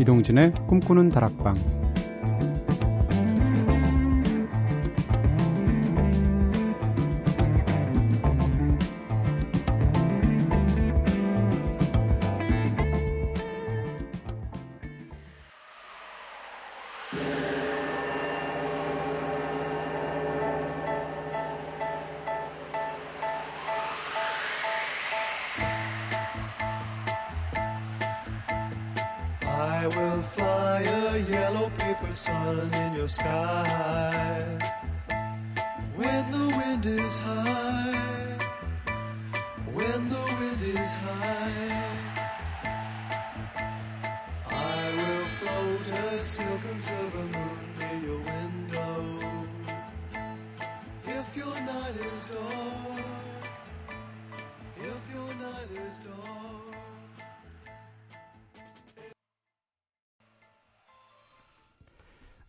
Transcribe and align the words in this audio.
이동진의 0.00 0.52
꿈꾸는 0.68 1.10
다락방 1.10 1.77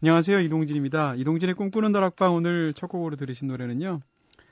안녕하세요. 0.01 0.39
이동진입니다. 0.39 1.15
이동진의 1.15 1.55
꿈꾸는 1.55 1.91
다락방 1.91 2.33
오늘 2.33 2.73
첫 2.73 2.87
곡으로 2.87 3.17
들으신 3.17 3.49
노래는요. 3.49 3.99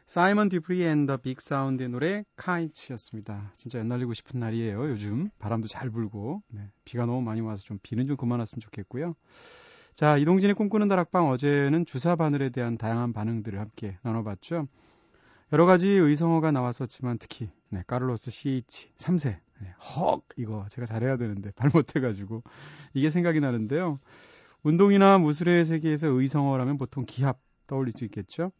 Simon 0.05 0.49
Dupree 0.49 0.83
and 0.83 1.00
the 1.00 1.17
Big 1.17 1.39
Sound의 1.39 1.87
노래 1.87 2.25
Kites였습니다. 2.35 3.53
진짜 3.55 3.79
연 3.79 3.92
날리고 3.92 4.13
싶은 4.13 4.41
날이에요. 4.41 4.89
요즘 4.89 5.29
바람도 5.39 5.69
잘 5.69 5.89
불고 5.89 6.43
네, 6.49 6.69
비가 6.83 7.05
너무 7.05 7.21
많이 7.21 7.39
와서 7.39 7.63
좀 7.63 7.79
비는 7.81 8.07
좀 8.07 8.17
그만 8.17 8.39
왔으면 8.39 8.59
좋겠고요. 8.59 9.15
자, 9.93 10.17
이동진의 10.17 10.53
꿈꾸는 10.53 10.89
다락방 10.89 11.29
어제는 11.29 11.85
주사 11.85 12.17
바늘에 12.17 12.49
대한 12.49 12.77
다양한 12.77 13.13
반응들을 13.13 13.57
함께 13.57 13.97
나눠봤죠. 14.01 14.67
여러 15.53 15.65
가지 15.65 15.87
의성어가 15.87 16.51
나왔었지만 16.51 17.19
특히 17.19 17.49
네, 17.69 17.85
카를로스 17.87 18.31
CH 18.31 18.89
3세 18.97 19.37
네, 19.61 19.73
헉 19.95 20.25
이거 20.35 20.65
제가 20.69 20.85
잘해야 20.85 21.15
되는데 21.15 21.51
잘못해가지고 21.55 22.43
이게 22.93 23.09
생각이 23.09 23.39
나는데요. 23.39 23.97
운동이나 24.67 25.17
무술의 25.17 25.63
세계에서 25.63 26.07
의성어라면 26.07 26.77
보통 26.77 27.05
기합 27.07 27.39
떠올릴 27.67 27.93
수 27.93 28.03
있겠죠? 28.03 28.51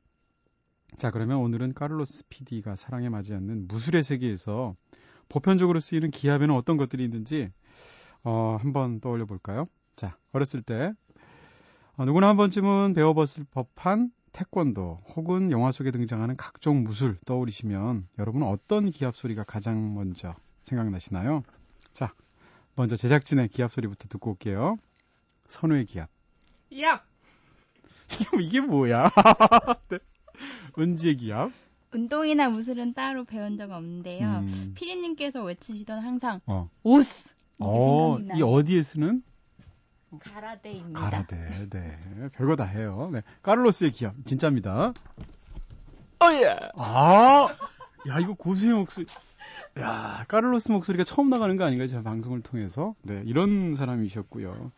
자, 0.98 1.12
그러면 1.12 1.40
오늘은 1.40 1.74
카를로스 1.74 2.30
PD가 2.30 2.78
사랑에 2.78 3.10
맞지 3.10 3.34
않는 3.34 3.68
무술의 3.68 4.04
세계에서 4.04 4.78
보편적으로 5.28 5.82
쓰이는 5.82 6.10
기합에는 6.10 6.56
어떤 6.56 6.78
것들이 6.78 7.04
있는지 7.04 7.52
어, 8.24 8.58
한번 8.62 9.02
떠올려 9.02 9.26
볼까요? 9.26 9.68
자, 9.98 10.18
어렸을 10.32 10.62
때 10.62 10.94
어, 11.98 12.06
누구나 12.06 12.30
한 12.30 12.38
번쯤은 12.38 12.94
배워봤을 12.94 13.46
법한 13.52 14.12
태권도 14.32 15.02
혹은 15.14 15.52
영화 15.52 15.74
속에 15.74 15.92
등장하는 15.92 16.38
각종 16.38 16.84
무술 16.84 17.18
떠올리시면 17.26 18.08
여러분은 18.18 18.48
어떤 18.48 18.92
기합 18.92 19.14
소리가 19.14 19.44
가장 19.44 19.94
먼저 19.94 20.34
생각나시나요? 20.62 21.44
자, 21.92 22.14
먼저 22.76 22.96
제작진의 22.96 23.50
기합 23.50 23.74
소리부터 23.74 24.08
듣고 24.08 24.32
올게요. 24.32 24.78
선우의 25.48 25.86
기합. 25.86 26.10
야! 26.82 27.04
이게 28.40 28.62
뭐야? 28.62 29.10
네. 29.90 30.00
은지의 30.78 31.18
기합. 31.18 31.52
운동이나 31.94 32.50
무술은 32.50 32.94
따로 32.94 33.24
배운 33.24 33.58
적 33.58 33.72
없는데요. 33.72 34.28
음. 34.40 34.72
피디님께서 34.76 35.44
외치시던 35.44 36.00
항상 36.04 36.42
어. 36.46 36.70
오스. 36.84 37.30
어, 37.60 38.20
이 38.36 38.42
어디에 38.44 38.84
쓰는? 38.84 39.24
가라데입니다. 40.20 41.00
가라데, 41.00 41.68
네. 41.70 41.98
별거 42.34 42.56
다 42.56 42.66
해요. 42.66 43.10
네. 43.12 43.22
카를로스의 43.42 43.92
기합. 43.92 44.14
진짜입니다. 44.26 44.94
어예! 46.20 46.46
아! 46.78 47.48
야, 48.08 48.20
이거 48.20 48.34
고수의 48.34 48.74
목소리. 48.74 49.06
야, 49.80 50.26
카를로스 50.28 50.72
목소리가 50.72 51.04
처음 51.04 51.30
나가는 51.30 51.56
거 51.58 51.66
아닌가요? 51.66 51.88
제가 51.88 52.04
방송을 52.04 52.42
통해서. 52.42 52.96
네, 53.02 53.22
이런 53.26 53.76
사람이셨고요. 53.76 54.72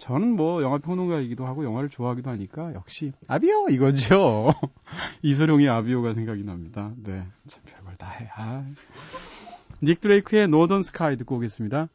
저는 0.00 0.34
뭐 0.34 0.62
영화 0.62 0.78
평론가이기도 0.78 1.46
하고 1.46 1.62
영화를 1.62 1.90
좋아하기도 1.90 2.30
하니까 2.30 2.72
역시 2.72 3.12
아비오 3.28 3.68
이거죠. 3.68 4.48
이소룡의 5.22 5.68
아비오가 5.68 6.14
생각이 6.14 6.42
납니다. 6.42 6.90
네, 6.96 7.22
참 7.46 7.62
별걸 7.66 7.96
다 7.96 8.08
해. 8.08 8.30
아. 8.34 8.64
닉 9.82 10.00
드레이크의 10.00 10.48
노던 10.48 10.82
스카이 10.82 11.18
듣고 11.18 11.36
오겠습니다. 11.36 11.88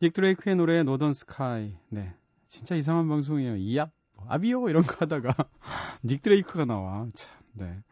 닉 0.00 0.12
드레이크의 0.12 0.54
노래 0.54 0.82
노던 0.84 1.12
스카이. 1.12 1.74
네. 1.88 2.14
진짜 2.46 2.76
이상한 2.76 3.08
방송이에요. 3.08 3.56
이압, 3.56 3.90
아비오 4.28 4.68
이런 4.68 4.84
거 4.84 4.96
하다가 5.00 5.34
닉 6.04 6.22
드레이크가 6.22 6.64
나와. 6.64 7.08
참, 7.14 7.36
네. 7.54 7.82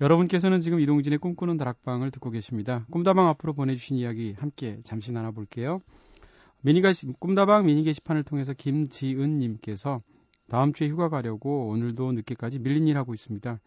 여러분께서는 0.00 0.60
지금 0.60 0.78
이동진의 0.80 1.18
꿈꾸는 1.18 1.56
다락방을 1.56 2.10
듣고 2.12 2.30
계십니다. 2.30 2.86
꿈다방 2.90 3.26
앞으로 3.28 3.54
보내주신 3.54 3.96
이야기 3.96 4.34
함께 4.38 4.78
잠시 4.82 5.12
나눠볼게요. 5.12 5.80
미니가 6.60 6.92
꿈다방 7.18 7.66
미니 7.66 7.82
게시판을 7.82 8.22
통해서 8.22 8.52
김지은님께서 8.52 10.00
다음 10.48 10.72
주에 10.72 10.88
휴가 10.88 11.08
가려고 11.08 11.68
오늘도 11.68 12.12
늦게까지 12.12 12.60
밀린 12.60 12.86
일 12.86 12.96
하고 12.98 13.14
있습니다. 13.14 13.58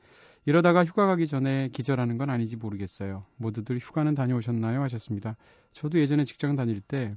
이러다가 0.45 0.85
휴가 0.85 1.07
가기 1.07 1.27
전에 1.27 1.69
기절하는 1.73 2.17
건 2.17 2.29
아닌지 2.29 2.55
모르겠어요. 2.55 3.25
모두들 3.37 3.79
휴가는 3.79 4.13
다녀오셨나요? 4.13 4.81
하셨습니다. 4.83 5.35
저도 5.71 5.99
예전에 5.99 6.23
직장 6.23 6.55
다닐 6.55 6.81
때 6.81 7.15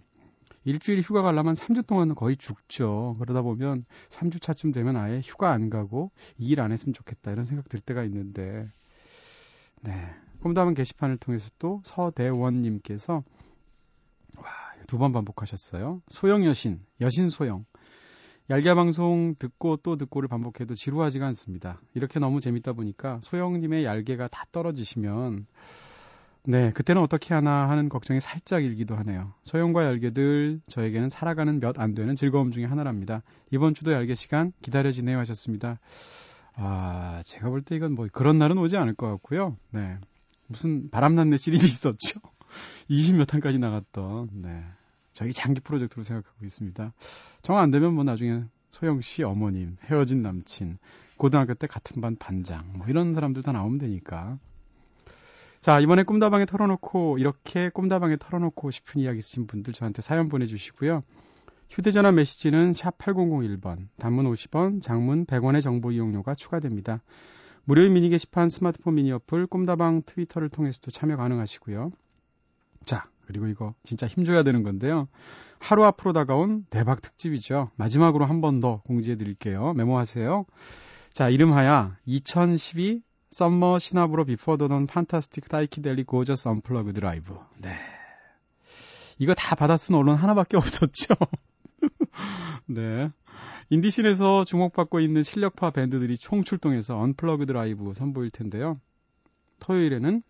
일주일 0.69 1.01
휴가 1.01 1.23
가려면 1.23 1.55
3주 1.55 1.87
동안은 1.87 2.15
거의 2.15 2.37
죽죠. 2.37 3.17
그러다 3.21 3.41
보면 3.41 3.87
3주 4.11 4.41
차쯤 4.43 4.73
되면 4.73 4.97
아예 4.97 5.21
휴가 5.25 5.51
안 5.53 5.71
가고 5.71 6.11
이일안 6.37 6.73
했으면 6.73 6.93
좋겠다 6.93 7.33
이런 7.33 7.45
생각 7.45 7.71
들 7.71 7.81
때가 7.81 8.05
있는데 8.05 8.67
네. 9.83 9.93
꿈담은 10.43 10.75
게시판을 10.75 11.17
통해서 11.17 11.51
또 11.59 11.81
서대원님께서 11.85 13.25
와, 14.37 14.45
두 14.87 14.99
번 14.99 15.13
반복하셨어요. 15.13 16.03
소영 16.11 16.45
여신, 16.45 16.81
여신 17.01 17.31
소영. 17.31 17.65
얄개 18.51 18.75
방송 18.75 19.35
듣고 19.39 19.79
또 19.79 19.97
듣고를 19.97 20.29
반복해도 20.29 20.75
지루하지가 20.75 21.27
않습니다. 21.29 21.81
이렇게 21.95 22.19
너무 22.19 22.41
재밌다 22.41 22.73
보니까 22.75 23.21
소영님의 23.23 23.85
얄개가 23.85 24.29
다 24.29 24.45
떨어지시면 24.53 25.47
네, 26.45 26.73
그때는 26.73 27.03
어떻게 27.03 27.35
하나 27.35 27.69
하는 27.69 27.89
걱정이 27.91 28.21
살짝 28.21 28.65
일기도 28.65 28.97
하네요. 28.97 29.35
소영과 29.43 29.85
얄개들 29.85 30.61
저에게는 30.69 31.09
살아가는 31.11 31.61
몇 31.61 31.79
안 31.79 31.95
되는 31.95 32.17
즐거움 32.17 32.51
중의 32.51 32.67
하나랍니다. 32.69 33.23
이번 33.51 33.75
주도 33.75 33.93
얄개 33.93 34.15
시간 34.15 34.53
기다려지네요 34.63 35.19
하셨습니다. 35.19 35.79
아, 36.55 37.23
제가 37.25 37.51
볼 37.51 37.63
때 37.63 37.77
이건 37.77 37.93
뭐 37.95 38.09
그런 38.11 38.39
날은 38.39 38.57
오지 38.59 38.77
않을 38.79 38.95
것 38.95 39.09
같고요. 39.09 39.57
네. 39.71 39.99
무슨 40.47 40.89
바람났네 40.91 41.37
시리즈 41.37 41.67
있었죠. 41.67 42.21
20몇 42.89 43.27
탄까지 43.29 43.59
나갔던, 43.59 44.31
네. 44.43 44.63
저희 45.13 45.33
장기 45.35 45.61
프로젝트로 45.61 46.03
생각하고 46.03 46.45
있습니다. 46.47 46.93
정 47.43 47.57
안 47.59 47.71
되면 47.71 47.93
뭐 47.95 48.05
나중에 48.05 48.45
소영 48.71 49.03
씨 49.03 49.23
어머님, 49.23 49.77
헤어진 49.85 50.23
남친, 50.23 50.79
고등학교 51.19 51.53
때 51.55 51.67
같은 51.67 52.01
반 52.01 52.17
반장, 52.17 52.73
뭐 52.75 52.87
이런 52.89 53.13
사람들 53.13 53.43
다 53.43 53.53
나오면 53.53 53.79
되니까. 53.79 54.39
자, 55.69 55.81
이번에 55.81 56.03
꿈다방에 56.03 56.47
털어놓고, 56.47 57.19
이렇게 57.19 57.69
꿈다방에 57.69 58.17
털어놓고 58.17 58.71
싶은 58.71 59.03
이야기 59.03 59.19
있으신 59.19 59.47
분들 59.47 59.75
저한테 59.75 60.01
사연 60.01 60.31
보내주시고요. 60.31 61.03
휴대전화 61.69 62.11
메시지는 62.11 62.73
샵 62.73 62.97
8001번, 62.97 63.89
단문 63.99 64.25
50원, 64.33 64.81
장문 64.81 65.27
100원의 65.27 65.61
정보 65.61 65.93
이용료가 65.93 66.37
추가됩니다. 66.37 67.03
무료인 67.65 67.93
미니 67.93 68.09
게시판 68.09 68.49
스마트폰 68.49 68.95
미니 68.95 69.13
어플 69.13 69.47
꿈다방 69.47 70.05
트위터를 70.07 70.49
통해서도 70.49 70.91
참여 70.91 71.19
가능하시고요. 71.19 71.91
자, 72.87 73.11
그리고 73.27 73.47
이거 73.49 73.75
진짜 73.83 74.07
힘줘야 74.07 74.45
되는 74.45 74.63
건데요. 74.63 75.07
하루 75.59 75.85
앞으로 75.85 76.15
다가온 76.15 76.65
대박 76.71 77.03
특집이죠. 77.03 77.73
마지막으로 77.77 78.25
한 78.25 78.41
번 78.41 78.61
더 78.61 78.81
공지해 78.87 79.17
드릴게요. 79.17 79.75
메모하세요. 79.75 80.47
자, 81.13 81.29
이름하여 81.29 81.93
2012 82.07 83.03
summer 83.31 83.79
시나브로 83.79 84.25
before 84.25 84.57
the 84.57 84.87
dawn 84.87 85.49
fantastic 85.49 86.05
psychedelic 86.05 86.49
gorgeous 86.49 86.95
unplugged 86.95 87.01
live. 87.01 87.37
네. 87.61 87.77
이거 89.19 89.35
다 89.35 89.55
받아 89.55 89.77
쓴 89.77 89.95
언론 89.95 90.17
하나밖에 90.17 90.57
없었죠. 90.59 91.15
네. 92.67 93.11
인디 93.71 93.93
scene에서 93.93 94.45
주목받고 94.45 95.01
있는 95.01 95.23
실력파 95.23 95.71
밴드들이 95.71 96.17
총출동해서 96.17 96.99
unplugged 96.99 97.53
라이브 97.53 97.93
선보일 97.93 98.31
텐데요. 98.31 98.81
토요일에는 99.61 100.23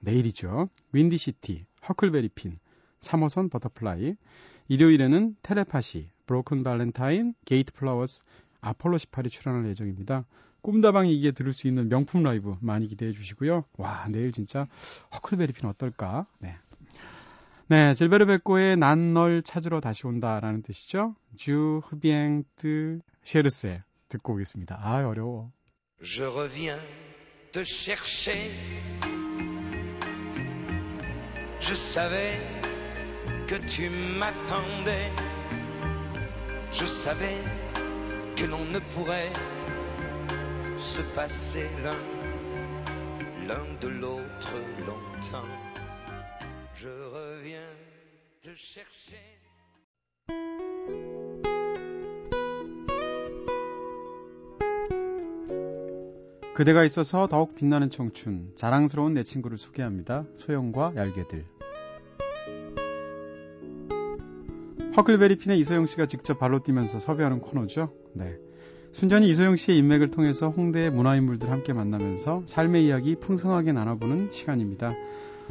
내일이죠. 0.00 0.70
윈디시티, 0.92 1.66
허클베리핀, 1.88 2.58
3호선 3.00 3.50
버터플라이. 3.50 4.14
일요일에는 4.68 5.36
텔레파시, 5.42 6.08
브로큰 6.26 6.62
발렌타인, 6.64 7.34
게이트 7.44 7.72
플라워스, 7.72 8.22
아폴로 8.60 8.96
18이 8.96 9.30
출연할 9.30 9.68
예정입니다. 9.68 10.24
꿈다방이 10.66 11.16
이게 11.16 11.30
들을 11.30 11.52
수 11.52 11.68
있는 11.68 11.88
명품 11.88 12.24
라이브 12.24 12.56
많이 12.60 12.88
기대해 12.88 13.12
주시고요. 13.12 13.66
와, 13.78 14.08
내일 14.10 14.32
진짜 14.32 14.66
허클베리핀 15.14 15.68
어떨까? 15.68 16.26
네. 16.40 16.56
네, 17.68 17.94
질베르 17.94 18.26
베코의 18.26 18.76
난 18.76 19.14
널 19.14 19.42
찾으러 19.44 19.80
다시 19.80 20.08
온다라는 20.08 20.62
뜻이죠. 20.62 21.14
주 21.36 21.80
흐비엥트 21.84 22.98
쉐르세 23.22 23.84
듣고 24.08 24.32
오겠습니다. 24.34 24.80
아, 24.82 25.06
어려워. 25.06 25.52
Je 26.02 26.24
reviens 26.24 26.80
te 27.52 27.62
chercher. 27.62 28.50
Je 31.60 31.74
savais 31.76 32.40
que 33.46 33.54
tu 33.66 33.88
m'attendais. 34.18 35.12
Je 36.72 36.86
savais 36.86 37.40
que 38.34 38.44
l'on 38.46 38.64
ne 38.72 38.80
pourrait 38.80 39.30
se 40.78 41.00
passer 41.14 41.68
l'un, 41.82 41.96
l'un 43.48 43.78
de 43.80 43.88
l'autre 43.88 44.56
longtemps. 44.86 45.48
Je 46.74 46.88
reviens 46.88 47.74
te 48.42 48.50
chercher. 48.54 49.16
그대가 56.54 56.84
있어서 56.84 57.26
더욱 57.26 57.54
빛나는 57.54 57.90
청춘, 57.90 58.52
자랑스러운 58.54 59.12
내 59.12 59.22
친구를 59.22 59.58
소개합니다. 59.58 60.24
소영과 60.36 60.92
얄개들. 60.96 61.44
허클베리핀의 64.96 65.58
이소영 65.58 65.84
씨가 65.84 66.06
직접 66.06 66.38
발로 66.38 66.62
뛰면서 66.62 66.98
섭외하는 66.98 67.40
코너죠. 67.40 67.92
네. 68.14 68.38
순전히 68.96 69.28
이소영 69.28 69.56
씨의 69.56 69.76
인맥을 69.76 70.10
통해서 70.10 70.48
홍대의 70.48 70.90
문화인물들 70.90 71.50
함께 71.50 71.74
만나면서 71.74 72.44
삶의 72.46 72.86
이야기 72.86 73.14
풍성하게 73.14 73.72
나눠보는 73.72 74.30
시간입니다. 74.30 74.94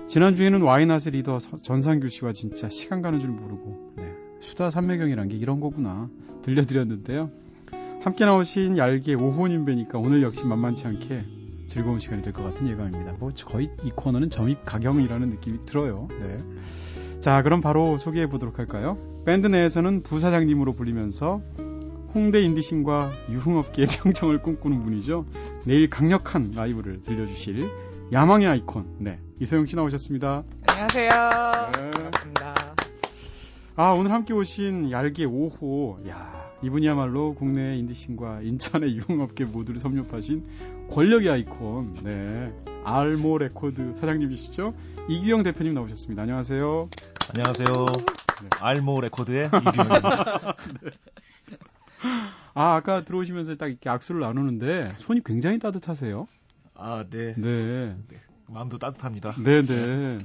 지난주에는 0.08 0.64
와이낫의 0.64 1.12
리더 1.12 1.38
전상규 1.38 2.10
씨와 2.10 2.34
진짜 2.34 2.70
시간 2.70 3.04
가는 3.04 3.20
줄 3.20 3.30
모르고 3.30 3.94
네. 3.98 4.12
수다 4.40 4.72
삼매경이란 4.72 5.28
게 5.30 5.36
이런 5.36 5.60
거구나 5.60 6.10
들려드렸는데요. 6.42 7.30
함께 8.02 8.26
나오신 8.26 8.80
얄개 8.80 9.14
오호님 9.14 9.66
뵈니까 9.66 10.00
오늘 10.00 10.24
역시 10.24 10.44
만만치 10.48 10.88
않게 10.88 11.22
즐거운 11.68 12.00
시간이 12.00 12.24
될 12.24 12.34
것 12.34 12.42
같은 12.42 12.68
예감입니다. 12.68 13.18
뭐 13.20 13.30
거의 13.46 13.70
이 13.84 13.92
코너는 13.92 14.32
점입 14.32 14.66
가경이라는 14.66 15.30
느낌이 15.30 15.66
들어요. 15.68 16.08
네. 16.20 16.40
자, 17.20 17.44
그럼 17.44 17.62
바로 17.62 18.00
소개해 18.00 18.28
보도록 18.28 18.58
할까요? 18.58 18.98
밴드 19.24 19.46
내에서는 19.46 20.02
부사장님으로 20.02 20.74
불리면서 20.74 21.42
홍대 22.16 22.42
인디신과 22.42 23.12
유흥업계의 23.30 23.88
평정을 24.02 24.42
꿈꾸는 24.42 24.84
분이죠. 24.84 25.26
내일 25.66 25.90
강력한 25.90 26.54
라이브를 26.56 27.04
들려주실 27.04 27.70
야망의 28.14 28.48
아이콘, 28.48 28.96
네. 29.00 29.20
이소영 29.42 29.66
씨 29.66 29.76
나오셨습니다. 29.76 30.44
안녕하세요. 30.70 31.10
네. 31.10 31.92
반갑습니다. 31.92 32.76
아, 33.76 33.92
오늘 33.92 34.12
함께 34.12 34.34
오신 34.34 34.92
얄개 34.92 35.26
5호. 35.26 36.08
야, 36.08 36.50
이분이야말로 36.64 37.36
국내 37.36 37.76
인디신과 37.78 38.44
인천의 38.44 38.96
유흥업계 38.96 39.44
모두를 39.46 39.82
섭렵하신 39.82 40.46
권력의 40.92 41.30
아이콘, 41.30 41.96
네. 42.02 42.54
알모 42.86 43.40
레코드 43.40 43.94
사장님이시죠? 43.96 44.74
이규영 45.10 45.44
대표님 45.44 45.74
나오셨습니다. 45.74 46.22
안녕하세요. 46.22 46.88
안녕하세요. 47.36 47.86
네. 48.42 48.50
알모 48.62 49.02
레코드의 49.02 49.48
이규영입니다. 49.48 50.56
네. 50.82 50.92
아, 52.56 52.76
아까 52.76 53.04
들어오시면서 53.04 53.56
딱 53.58 53.68
이렇게 53.68 53.90
악수를 53.90 54.22
나누는데 54.22 54.94
손이 54.98 55.22
굉장히 55.26 55.60
따뜻하세요. 55.60 56.26
아, 56.74 57.06
네. 57.10 57.36
네. 57.36 57.96
네. 58.08 58.18
마음도 58.48 58.78
따뜻합니다. 58.78 59.36
네, 59.44 59.62
네. 59.62 60.20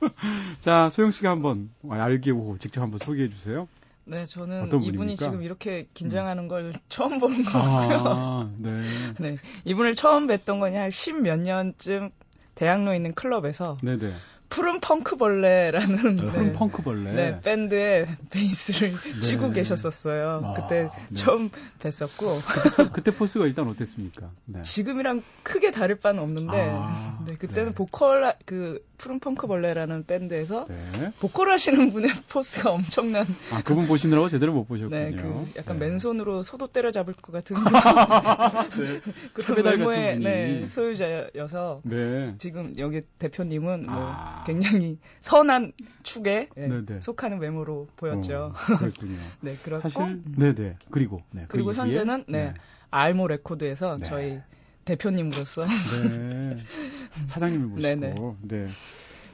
자, 0.60 0.90
소영 0.90 1.10
씨가 1.10 1.30
한번 1.30 1.70
알게 1.88 2.30
오고 2.30 2.58
직접 2.58 2.82
한번 2.82 2.98
소개해 2.98 3.30
주세요. 3.30 3.68
네, 4.04 4.26
저는 4.26 4.66
이분이 4.66 4.80
분입니까? 4.92 5.16
지금 5.16 5.42
이렇게 5.42 5.86
긴장하는 5.94 6.46
걸 6.46 6.74
처음 6.90 7.18
보는 7.18 7.42
거고요. 7.42 8.02
아, 8.04 8.50
네. 8.58 8.82
네. 9.18 9.38
이분을 9.64 9.94
처음 9.94 10.26
뵀던 10.26 10.60
거니 10.60 10.76
한십 10.76 11.22
몇 11.22 11.38
년쯤 11.38 12.10
대학로에 12.54 12.96
있는 12.96 13.14
클럽에서 13.14 13.78
네네. 13.82 14.12
네. 14.50 14.56
푸른 14.56 14.80
펑크벌레라는 14.80 16.16
네, 16.16 16.26
푸른 16.26 16.52
펑크벌레 16.52 17.12
네, 17.12 17.40
밴드의 17.40 18.06
베이스를 18.30 18.92
네. 18.92 19.20
치고 19.20 19.50
계셨었어요. 19.50 20.42
아, 20.44 20.54
그때 20.54 20.90
네. 21.08 21.14
처음 21.14 21.50
뵀었고 21.78 22.40
그때, 22.46 22.90
그때, 22.92 23.10
포스가 23.12 23.46
일단 23.46 23.68
어땠습니까? 23.68 24.30
네. 24.46 24.62
지금이랑 24.62 25.22
크게 25.44 25.70
다를 25.70 25.94
바는 25.94 26.20
없는데 26.20 26.68
아, 26.72 27.24
네, 27.26 27.36
그때는 27.36 27.70
네. 27.70 27.74
보컬 27.74 28.34
그 28.44 28.84
푸른 28.98 29.18
펑크벌레라는 29.20 30.04
밴드에서 30.04 30.66
네. 30.68 31.10
보컬 31.20 31.48
하시는 31.50 31.92
분의 31.92 32.10
포스가 32.28 32.70
엄청난. 32.70 33.24
아 33.52 33.62
그분 33.62 33.86
보시느라고 33.86 34.28
제대로 34.28 34.52
못 34.52 34.66
보셨군요. 34.66 34.98
네, 34.98 35.12
그 35.12 35.52
약간 35.56 35.78
네. 35.78 35.88
맨손으로 35.88 36.42
소도 36.42 36.66
때려잡을 36.66 37.14
것 37.14 37.32
같은 37.32 37.56
네. 38.76 39.00
그런 39.32 39.64
외모의 39.64 40.18
네, 40.18 40.68
소유자여서 40.68 41.80
네. 41.84 42.34
지금 42.38 42.74
여기 42.78 43.00
대표님은 43.18 43.84
뭐 43.84 43.94
아. 43.96 44.39
굉장히 44.46 44.98
선한 45.20 45.72
축에 46.02 46.48
네, 46.56 47.00
속하는 47.00 47.38
외모로 47.38 47.88
보였죠. 47.96 48.52
어, 48.54 48.76
그렇군요. 48.78 49.18
네, 49.40 49.54
그렇고 49.62 49.88
사실 49.88 50.22
네네 50.36 50.76
그리고 50.90 51.22
네, 51.30 51.42
그 51.42 51.48
그리고 51.48 51.74
현재는 51.74 52.24
네, 52.28 52.54
알모 52.90 53.28
레코드에서 53.28 53.98
저희 53.98 54.40
대표님으로서 54.84 55.66
네. 55.66 56.56
사장님을 57.28 57.66
모시고 57.66 57.82
네네. 57.82 58.14
네. 58.42 58.68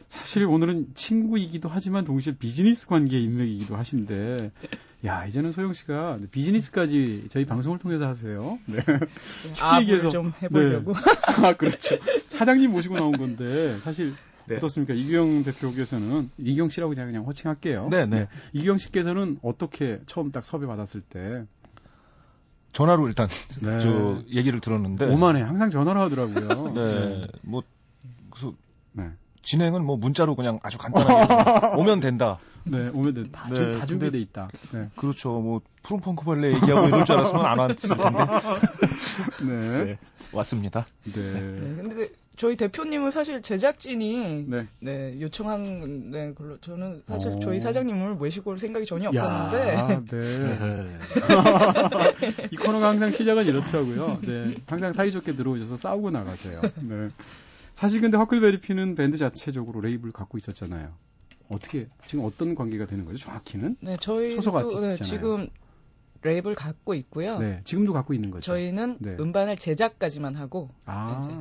사실 0.09 0.47
오늘은 0.47 0.95
친구이기도 0.95 1.69
하지만 1.69 2.05
동시에 2.05 2.37
비즈니스 2.39 2.87
관계 2.87 3.21
인맥이기도 3.21 3.77
하신데 3.77 4.53
야 5.05 5.25
이제는 5.27 5.53
소영 5.53 5.73
씨가 5.73 6.19
비즈니스까지 6.31 7.27
저희 7.29 7.45
방송을 7.45 7.79
통해서 7.79 8.07
하세요. 8.07 8.59
네. 8.67 8.79
쉽게 9.53 9.81
얘기해서 9.81 10.09
좀 10.09 10.33
해보려고. 10.43 10.95
네. 10.95 11.01
아 11.45 11.57
그렇죠. 11.57 11.97
사장님 12.29 12.71
모시고 12.71 12.97
나온 12.97 13.13
건데 13.13 13.79
사실 13.81 14.15
네. 14.47 14.57
어떻습니까? 14.57 14.95
이경 14.95 15.43
대표께서는 15.43 16.31
이경 16.39 16.69
씨라고 16.69 16.95
그냥 16.95 17.07
그냥 17.07 17.25
호칭할게요. 17.25 17.89
네, 17.91 18.07
네. 18.07 18.21
네. 18.21 18.29
이경 18.53 18.79
씨께서는 18.79 19.39
어떻게 19.43 20.01
처음 20.07 20.31
딱 20.31 20.45
섭외 20.45 20.67
받았을 20.67 21.01
때 21.01 21.45
전화로 22.73 23.07
일단 23.09 23.29
네. 23.63 23.81
저 23.81 24.23
얘기를 24.31 24.61
들었는데 24.61 25.07
오만해 25.07 25.43
항상 25.43 25.71
전화로 25.71 26.01
하더라고요. 26.03 26.73
네, 26.75 27.27
뭐 27.43 27.63
그래서 28.31 28.55
네. 28.93 29.11
진행은 29.43 29.85
뭐 29.85 29.97
문자로 29.97 30.35
그냥 30.37 30.59
아주 30.63 30.77
간단하게 30.77 31.77
오면 31.81 32.01
된다. 32.01 32.39
네, 32.65 32.89
오면 32.89 33.15
된다. 33.15 33.43
다, 33.43 33.49
네, 33.49 33.79
다 33.79 33.87
준비돼 33.87 34.19
있다. 34.19 34.49
네. 34.73 34.91
그렇죠. 34.97 35.41
뭐 35.41 35.61
푸른 35.85 36.01
펑크벌레 36.01 36.49
얘기하고 36.57 36.89
이럴 36.89 37.05
줄 37.05 37.15
알았으면 37.17 37.47
안 37.47 37.59
왔을 37.61 37.97
텐데. 37.97 38.09
네. 39.47 39.85
네. 39.85 39.99
왔습니다. 40.33 40.87
네. 41.05 41.13
네. 41.15 41.41
근데 41.77 42.09
저희 42.37 42.55
대표님은 42.57 43.11
사실 43.11 43.41
제작진이 43.41 44.45
네, 44.47 44.69
네 44.79 45.19
요청한 45.21 46.11
네 46.11 46.35
걸로 46.35 46.59
저는 46.59 47.03
사실 47.07 47.33
오. 47.33 47.41
저희 47.41 47.59
사장님을 47.59 48.15
모시고 48.15 48.51
올 48.51 48.59
생각이 48.59 48.85
전혀 48.85 49.09
없었는데 49.09 49.75
야, 49.75 49.87
네. 49.89 50.39
네. 50.39 50.99
이 52.53 52.57
코너가 52.57 52.91
항상 52.91 53.11
시작은 53.11 53.47
이렇더라고요. 53.47 54.21
네, 54.23 54.55
항상 54.67 54.93
사이좋게 54.93 55.35
들어오셔서 55.35 55.77
싸우고 55.79 56.11
나가세요. 56.11 56.61
네. 56.83 57.09
사실 57.73 58.03
근데 58.03 58.19
허클베리핀은 58.19 58.95
밴드 58.95 59.17
자체적으로 59.17 59.81
레이블 59.81 60.13
갖고 60.13 60.37
있었잖아요. 60.37 60.93
어떻게 61.49 61.89
지금 62.05 62.25
어떤 62.25 62.55
관계가 62.55 62.87
되는 62.87 63.07
거죠? 63.07 63.19
정확히는? 63.19 63.77
네, 63.81 63.97
저희 63.99 64.31
소속 64.31 64.57
아티스트잖아요. 64.57 64.97
네, 64.97 65.05
지금 65.05 65.49
레이블 66.23 66.55
갖고 66.55 66.95
있고요. 66.95 67.39
네, 67.39 67.61
지금도 67.65 67.95
갖고 67.95 68.13
있는 68.13 68.31
거죠. 68.31 68.43
저희는 68.43 68.99
네. 69.01 69.17
음반을 69.19 69.57
제작까지만 69.57 70.35
하고 70.35 70.71
아. 70.85 71.23
이제 71.25 71.35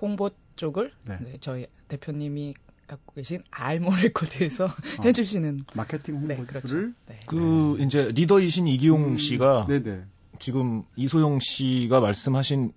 홍보 0.00 0.30
쪽을 0.56 0.92
네. 1.04 1.18
네, 1.20 1.36
저희 1.40 1.66
대표님이 1.88 2.54
갖고 2.86 3.14
계신 3.14 3.42
알모 3.50 3.94
레코드에서 3.96 4.66
아, 4.66 4.70
해주시는 5.04 5.64
마케팅 5.74 6.16
홍보를 6.16 6.36
네, 6.38 6.44
그렇죠. 6.44 6.76
네. 7.06 7.20
그 7.26 7.76
이제 7.80 8.10
리더이신 8.14 8.66
이기용 8.66 9.12
음, 9.12 9.18
씨가 9.18 9.66
네네. 9.68 10.04
지금 10.38 10.84
이소영 10.96 11.38
씨가 11.40 12.00
말씀하신 12.00 12.72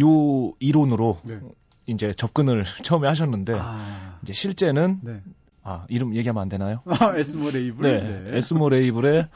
요 0.00 0.52
이론으로 0.58 1.20
네. 1.24 1.40
이제 1.86 2.12
접근을 2.12 2.64
처음에 2.82 3.08
하셨는데 3.08 3.54
아. 3.56 4.18
이제 4.22 4.32
실제는 4.32 5.00
네. 5.02 5.22
아 5.64 5.86
이름 5.88 6.14
얘기하면 6.14 6.42
안 6.42 6.48
되나요? 6.48 6.82
아, 7.00 7.16
에스모 7.16 7.50
레이블. 7.50 7.82
네, 7.90 8.30
네. 8.30 8.36
에스모 8.38 8.68
레이블의 8.68 9.28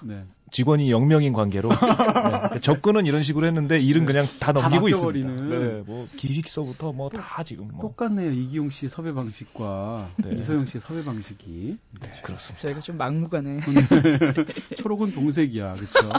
네. 0.00 0.24
직원이 0.50 0.88
0명인 0.90 1.34
관계로 1.34 1.68
네. 2.54 2.60
접근은 2.60 3.06
이런 3.06 3.22
식으로 3.24 3.46
했는데 3.46 3.80
일은 3.80 4.02
네. 4.02 4.06
그냥 4.06 4.26
다 4.38 4.52
넘기고 4.52 4.88
다 4.88 4.88
있습니다. 4.88 5.30
네, 5.58 5.82
뭐 5.84 6.06
기획서부터 6.16 6.92
뭐 6.92 7.08
다 7.10 7.42
지금 7.44 7.68
뭐. 7.72 7.80
똑같네요. 7.80 8.30
이기용 8.30 8.70
씨 8.70 8.88
섭외 8.88 9.12
방식과 9.12 10.08
네. 10.18 10.36
이소영 10.36 10.64
씨 10.66 10.78
섭외 10.80 11.04
방식이. 11.04 11.76
네, 12.00 12.12
그렇습니다. 12.22 12.60
저희가 12.62 12.80
좀 12.80 12.96
막무가내. 12.96 13.60
초록은 14.78 15.12
동색이야, 15.12 15.74
그렇죠? 15.74 16.10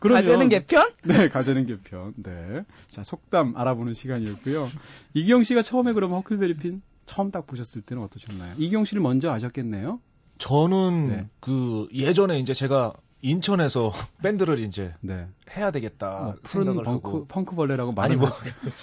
가재는 0.00 0.48
개편? 0.48 0.90
네, 1.04 1.28
가재는 1.28 1.66
개편. 1.66 2.14
네. 2.16 2.62
자, 2.88 3.04
속담 3.04 3.54
알아보는 3.56 3.92
시간이었고요. 3.94 4.68
이기용 5.14 5.42
씨가 5.42 5.62
처음에 5.62 5.92
그러면 5.92 6.16
허클베리핀 6.18 6.80
처음 7.06 7.30
딱 7.30 7.46
보셨을 7.46 7.82
때는 7.82 8.02
어떠셨나요? 8.04 8.54
이기용 8.58 8.84
씨를 8.84 9.02
먼저 9.02 9.30
아셨겠네요. 9.30 10.00
저는 10.38 11.08
네. 11.08 11.28
그 11.40 11.88
예전에 11.94 12.38
이제 12.38 12.52
제가 12.52 12.92
인천에서 13.22 13.92
밴드를 14.22 14.60
이제 14.60 14.94
네. 15.00 15.26
해야 15.56 15.70
되겠다 15.70 16.20
뭐, 16.20 16.34
푸른 16.42 16.66
생각을 16.66 16.84
펑크, 16.84 17.08
하고 17.08 17.26
펑크벌레라고 17.26 17.92
말이 17.92 18.16
뭐 18.16 18.28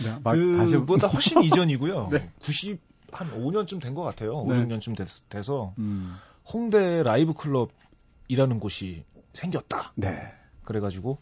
네, 0.03 0.15
말, 0.23 0.35
그, 0.35 0.57
다시 0.57 0.77
보다 0.77 1.07
훨씬 1.07 1.41
이전이고요. 1.43 2.09
네. 2.11 2.31
90 2.43 2.79
한 3.11 3.29
5년쯤 3.31 3.79
된 3.79 3.93
것 3.93 4.01
같아요. 4.01 4.43
네. 4.47 4.59
5, 4.59 4.65
6년쯤 4.65 4.97
돼, 5.29 5.41
서 5.43 5.73
음. 5.77 6.15
홍대 6.51 7.03
라이브 7.03 7.33
클럽이라는 7.33 8.59
곳이 8.59 9.03
생겼다. 9.33 9.93
네. 9.95 10.33
그래가지고 10.63 11.19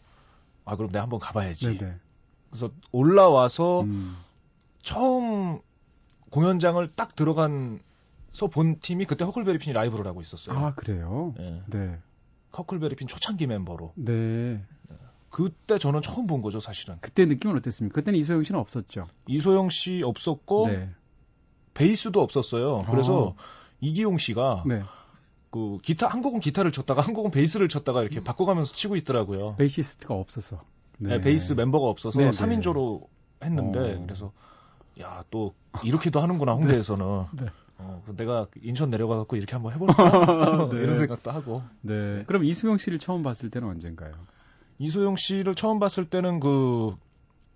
아 0.64 0.76
그럼 0.76 0.90
내가 0.90 1.02
한번 1.02 1.20
가봐야지. 1.20 1.76
네. 1.76 1.94
그래서 2.48 2.70
올라와서 2.92 3.82
음. 3.82 4.16
처음 4.82 5.60
공연장을 6.32 6.94
딱 6.96 7.14
들어간 7.14 7.80
서 8.30 8.48
본 8.48 8.80
팀이 8.80 9.04
그때 9.04 9.24
허클베리핀이 9.24 9.74
라이브를 9.74 10.06
하고 10.06 10.20
있었어요. 10.22 10.58
아 10.58 10.74
그래요? 10.74 11.34
네. 11.36 11.62
네. 11.66 11.98
커클베리핀 12.50 13.06
초창기 13.06 13.46
멤버로. 13.46 13.92
네. 13.94 14.64
그때 15.30 15.78
저는 15.78 16.02
처음 16.02 16.26
본 16.26 16.42
거죠, 16.42 16.60
사실은. 16.60 16.96
그때 17.00 17.24
느낌은 17.24 17.56
어땠습니까? 17.56 17.94
그때는 17.94 18.18
이소영 18.18 18.42
씨는 18.42 18.60
없었죠. 18.60 19.06
이소영 19.28 19.68
씨 19.70 20.02
없었고 20.02 20.66
네. 20.68 20.90
베이스도 21.74 22.20
없었어요. 22.20 22.84
그래서 22.90 23.34
아. 23.38 23.42
이기용 23.80 24.18
씨가 24.18 24.64
네. 24.66 24.82
그 25.50 25.78
기타 25.82 26.06
한 26.08 26.22
곡은 26.22 26.40
기타를 26.40 26.72
쳤다가 26.72 27.00
한 27.02 27.14
곡은 27.14 27.30
베이스를 27.30 27.68
쳤다가 27.68 28.02
이렇게 28.02 28.22
바꿔가면서 28.22 28.74
치고 28.74 28.96
있더라고요. 28.96 29.56
베이시스트가 29.56 30.14
없어서. 30.14 30.62
네. 30.98 31.16
네 31.16 31.20
베이스 31.20 31.52
멤버가 31.54 31.86
없어서 31.88 32.18
네, 32.18 32.30
3인조로 32.30 33.06
했는데 33.42 33.78
어. 33.96 34.02
그래서 34.04 34.32
야 35.00 35.24
또 35.30 35.54
이렇게도 35.82 36.20
하는구나 36.20 36.52
홍대에서는. 36.52 37.24
네. 37.32 37.46
어, 37.78 38.02
내가 38.16 38.46
인천 38.62 38.90
내려가갖고 38.90 39.36
이렇게 39.36 39.54
한번 39.54 39.72
해볼까? 39.72 40.68
네. 40.70 40.76
이런 40.76 40.98
생각도 40.98 41.30
하고. 41.32 41.62
네. 41.80 42.22
그럼 42.26 42.44
이수영 42.44 42.78
씨를 42.78 42.98
처음 42.98 43.22
봤을 43.22 43.50
때는 43.50 43.68
언젠가요? 43.68 44.12
이소영 44.78 45.16
씨를 45.16 45.54
처음 45.54 45.80
봤을 45.80 46.04
때는 46.04 46.38
그 46.38 46.94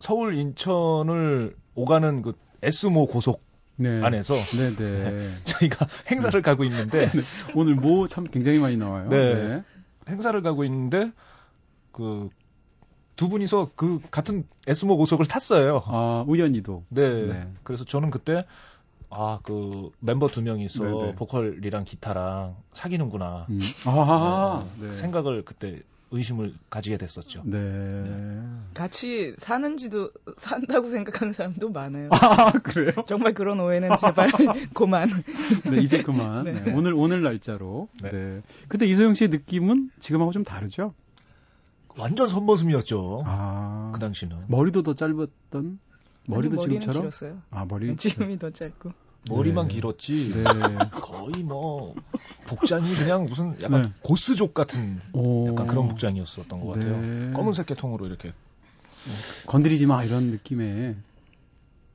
서울 0.00 0.37
인천을 0.37 1.55
오가는 1.75 2.23
그 2.23 2.33
S모 2.62 3.07
고속 3.07 3.45
네. 3.76 4.02
안에서 4.02 4.35
네네. 4.35 4.76
네. 4.76 5.28
저희가 5.45 5.87
행사를 6.11 6.33
네. 6.33 6.43
가고 6.43 6.64
있는데 6.64 7.07
네. 7.07 7.21
오늘 7.55 7.75
뭐참 7.75 8.25
굉장히 8.25 8.59
많이 8.59 8.76
나와요. 8.76 9.09
네. 9.09 9.35
네. 9.35 9.64
행사를 10.09 10.40
가고 10.43 10.64
있는데 10.64 11.12
그 11.93 12.31
두 13.16 13.28
분이서 13.28 13.70
그 13.76 14.00
같은 14.11 14.46
S모 14.66 14.96
고속을 14.96 15.26
탔어요. 15.26 15.82
아 15.87 16.25
우연히도. 16.26 16.85
네. 16.90 17.26
네. 17.26 17.49
그래서 17.62 17.85
저는 17.85 18.11
그때 18.11 18.44
아, 19.08 19.38
그 19.42 19.90
멤버 20.00 20.28
두 20.28 20.42
명이서 20.42 20.85
네네. 20.85 21.14
보컬이랑 21.14 21.85
기타랑 21.85 22.56
사귀는구나. 22.73 23.46
음. 23.49 23.61
아, 23.87 24.66
네. 24.80 24.87
네. 24.88 24.92
생각을 24.92 25.44
그때 25.44 25.80
의심을 26.11 26.54
가지게 26.70 26.99
됐었죠. 26.99 27.42
네. 27.44 27.58
네. 27.58 28.42
같이 28.75 29.35
사는지도 29.38 30.11
산다고 30.38 30.88
생각하는 30.88 31.32
사람도 31.32 31.70
많아요. 31.70 32.08
아, 32.12 32.52
그래요? 32.62 32.92
정말 33.06 33.35
그런 33.35 33.58
오해는 33.61 33.96
제발 33.99 34.28
그만. 34.75 35.08
네, 35.70 35.78
이제 35.78 36.02
그만. 36.02 36.44
네. 36.44 36.52
네. 36.52 36.73
오늘 36.75 36.92
오늘 36.94 37.23
날짜로. 37.23 37.88
네. 38.02 38.11
네. 38.11 38.42
근데 38.68 38.87
이소영 38.87 39.14
씨의 39.14 39.30
느낌은 39.30 39.90
지금하고 39.99 40.32
좀 40.32 40.44
다르죠? 40.44 40.94
완전 41.98 42.28
선머슴이었죠. 42.28 43.22
아. 43.26 43.90
그 43.94 44.00
당시는. 44.00 44.44
머리도 44.48 44.82
더 44.82 44.94
짧았던 44.94 45.78
머리도 46.26 46.56
아니, 46.56 46.62
지금처럼? 46.62 47.02
길었어요. 47.02 47.42
아 47.50 47.64
머리 47.66 47.88
네, 47.88 47.94
지금이 47.96 48.38
더 48.38 48.50
짧고. 48.50 48.92
머리만 49.28 49.68
네. 49.68 49.74
길었지. 49.74 50.32
네. 50.34 50.44
거의 50.92 51.42
뭐 51.42 51.94
복장이 52.46 52.94
그냥 52.94 53.24
무슨 53.24 53.60
약간 53.60 53.82
네. 53.82 53.92
고스족 54.02 54.54
같은 54.54 55.00
오. 55.12 55.48
약간 55.48 55.66
그런 55.66 55.88
복장이었었던 55.88 56.60
것 56.60 56.66
같아요. 56.74 57.00
네. 57.00 57.32
검은색 57.32 57.66
계통으로 57.66 58.06
이렇게 58.06 58.32
건드리지 59.46 59.86
마 59.86 60.04
이런 60.04 60.30
느낌의 60.30 60.96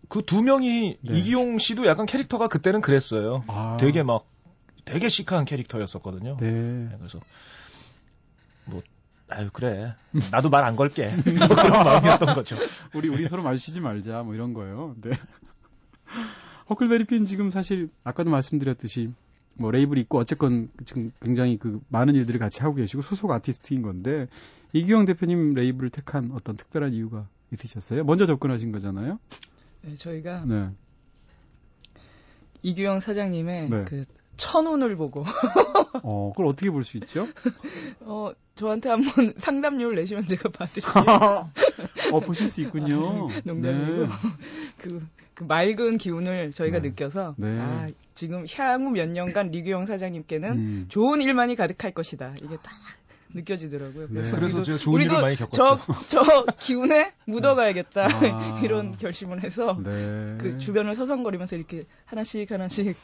그 0.09 0.21
두 0.23 0.41
명이 0.41 0.97
네. 1.01 1.17
이기용 1.19 1.57
씨도 1.57 1.85
약간 1.87 2.05
캐릭터가 2.05 2.49
그때는 2.49 2.81
그랬어요. 2.81 3.43
아. 3.47 3.77
되게 3.79 4.03
막 4.03 4.25
되게 4.83 5.07
시크한 5.07 5.45
캐릭터였었거든요. 5.45 6.35
네. 6.37 6.89
그래서 6.97 7.19
뭐 8.65 8.81
아유 9.31 9.49
그래 9.51 9.95
나도 10.31 10.49
말 10.49 10.63
안 10.63 10.75
걸게 10.75 11.07
뭐 11.39 11.47
그런 11.47 11.71
마음이었던 11.83 12.35
거죠. 12.35 12.55
우리 12.93 13.09
우리 13.09 13.27
서로 13.27 13.43
마주치지 13.43 13.81
말자 13.81 14.23
뭐 14.23 14.35
이런 14.35 14.53
거예요. 14.53 14.95
네. 15.01 15.11
허클베리핀 16.69 17.25
지금 17.25 17.49
사실 17.49 17.89
아까도 18.03 18.29
말씀드렸듯이 18.29 19.11
뭐 19.55 19.71
레이블 19.71 19.97
있고 19.99 20.17
어쨌건 20.19 20.69
지금 20.85 21.11
굉장히 21.21 21.57
그 21.57 21.81
많은 21.89 22.15
일들을 22.15 22.39
같이 22.39 22.61
하고 22.61 22.75
계시고 22.75 23.01
소속 23.01 23.31
아티스트인 23.31 23.81
건데 23.81 24.27
이규영 24.73 25.05
대표님 25.05 25.53
레이블을 25.53 25.89
택한 25.89 26.31
어떤 26.33 26.55
특별한 26.55 26.93
이유가 26.93 27.27
있으셨어요? 27.51 28.03
먼저 28.05 28.25
접근하신 28.25 28.71
거잖아요. 28.71 29.19
네, 29.81 29.95
저희가 29.95 30.45
네. 30.45 30.69
이규영 32.63 32.99
사장님의 32.99 33.69
네. 33.69 33.83
그 33.85 34.03
천운을 34.41 34.95
보고. 34.95 35.23
어, 36.03 36.31
그걸 36.31 36.47
어떻게 36.47 36.71
볼 36.71 36.83
수 36.83 36.97
있죠? 36.97 37.27
어, 38.01 38.31
저한테 38.55 38.89
한번 38.89 39.33
상담료를 39.37 39.97
내시면 39.97 40.25
제가 40.25 40.49
봐드릴게요. 40.49 41.51
어, 42.11 42.19
보실 42.21 42.47
수 42.47 42.61
있군요. 42.61 43.29
농담이고. 43.43 44.01
네. 44.03 44.07
그, 44.79 45.07
그 45.35 45.43
맑은 45.43 45.97
기운을 45.97 46.51
저희가 46.51 46.79
네. 46.81 46.89
느껴서, 46.89 47.35
네. 47.37 47.59
아, 47.59 47.89
지금 48.15 48.45
향후 48.51 48.89
몇 48.89 49.07
년간 49.09 49.51
리규영 49.51 49.85
사장님께는 49.85 50.49
음. 50.51 50.85
좋은 50.89 51.21
일만이 51.21 51.55
가득할 51.55 51.91
것이다. 51.91 52.33
이게 52.37 52.57
딱 52.63 52.73
느껴지더라고요. 53.33 54.07
네. 54.07 54.13
그래서, 54.13 54.35
그래서 54.35 54.63
제가 54.63 54.77
좋은 54.77 55.01
일을 55.01 55.21
많이 55.21 55.35
겪었죠. 55.35 55.79
저, 56.07 56.23
저 56.23 56.45
기운에 56.59 57.13
묻어가야겠다. 57.25 58.07
아. 58.07 58.59
이런 58.63 58.97
결심을 58.97 59.43
해서 59.43 59.79
네. 59.83 60.37
그 60.39 60.57
주변을 60.57 60.95
서성거리면서 60.95 61.55
이렇게 61.55 61.85
하나씩 62.05 62.51
하나씩 62.51 62.95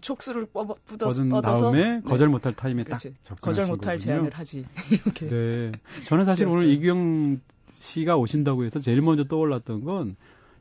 촉수를 0.00 0.46
뻗어, 0.46 0.76
뻗어서 0.88 1.40
다음에 1.40 1.94
네. 1.96 2.00
거절 2.02 2.28
못할 2.28 2.54
타임에 2.54 2.84
딱 2.84 3.00
거절 3.40 3.66
못할 3.66 3.98
제안을 3.98 4.30
하지. 4.34 4.66
이렇게. 4.90 5.28
네. 5.28 5.72
저는 6.04 6.24
사실 6.24 6.46
오늘 6.46 6.70
이규영 6.70 7.40
씨가 7.74 8.16
오신다고 8.16 8.64
해서 8.64 8.78
제일 8.78 9.02
먼저 9.02 9.24
떠올랐던 9.24 9.84
건 9.84 10.16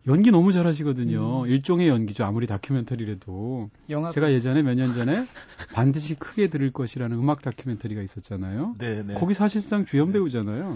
연기 0.07 0.31
너무 0.31 0.51
잘하시거든요. 0.51 1.43
음. 1.43 1.47
일종의 1.47 1.87
연기죠. 1.87 2.25
아무리 2.25 2.47
다큐멘터리라도. 2.47 3.69
영화 3.89 4.09
제가 4.09 4.31
예전에 4.31 4.63
몇 4.63 4.73
년 4.73 4.93
전에 4.93 5.27
반드시 5.73 6.15
크게 6.15 6.47
들을 6.47 6.71
것이라는 6.71 7.15
음악 7.17 7.41
다큐멘터리가 7.41 8.01
있었잖아요. 8.01 8.75
네, 8.79 9.03
네. 9.03 9.13
거기 9.13 9.33
사실상 9.33 9.85
주연 9.85 10.07
네. 10.07 10.13
배우잖아요. 10.13 10.75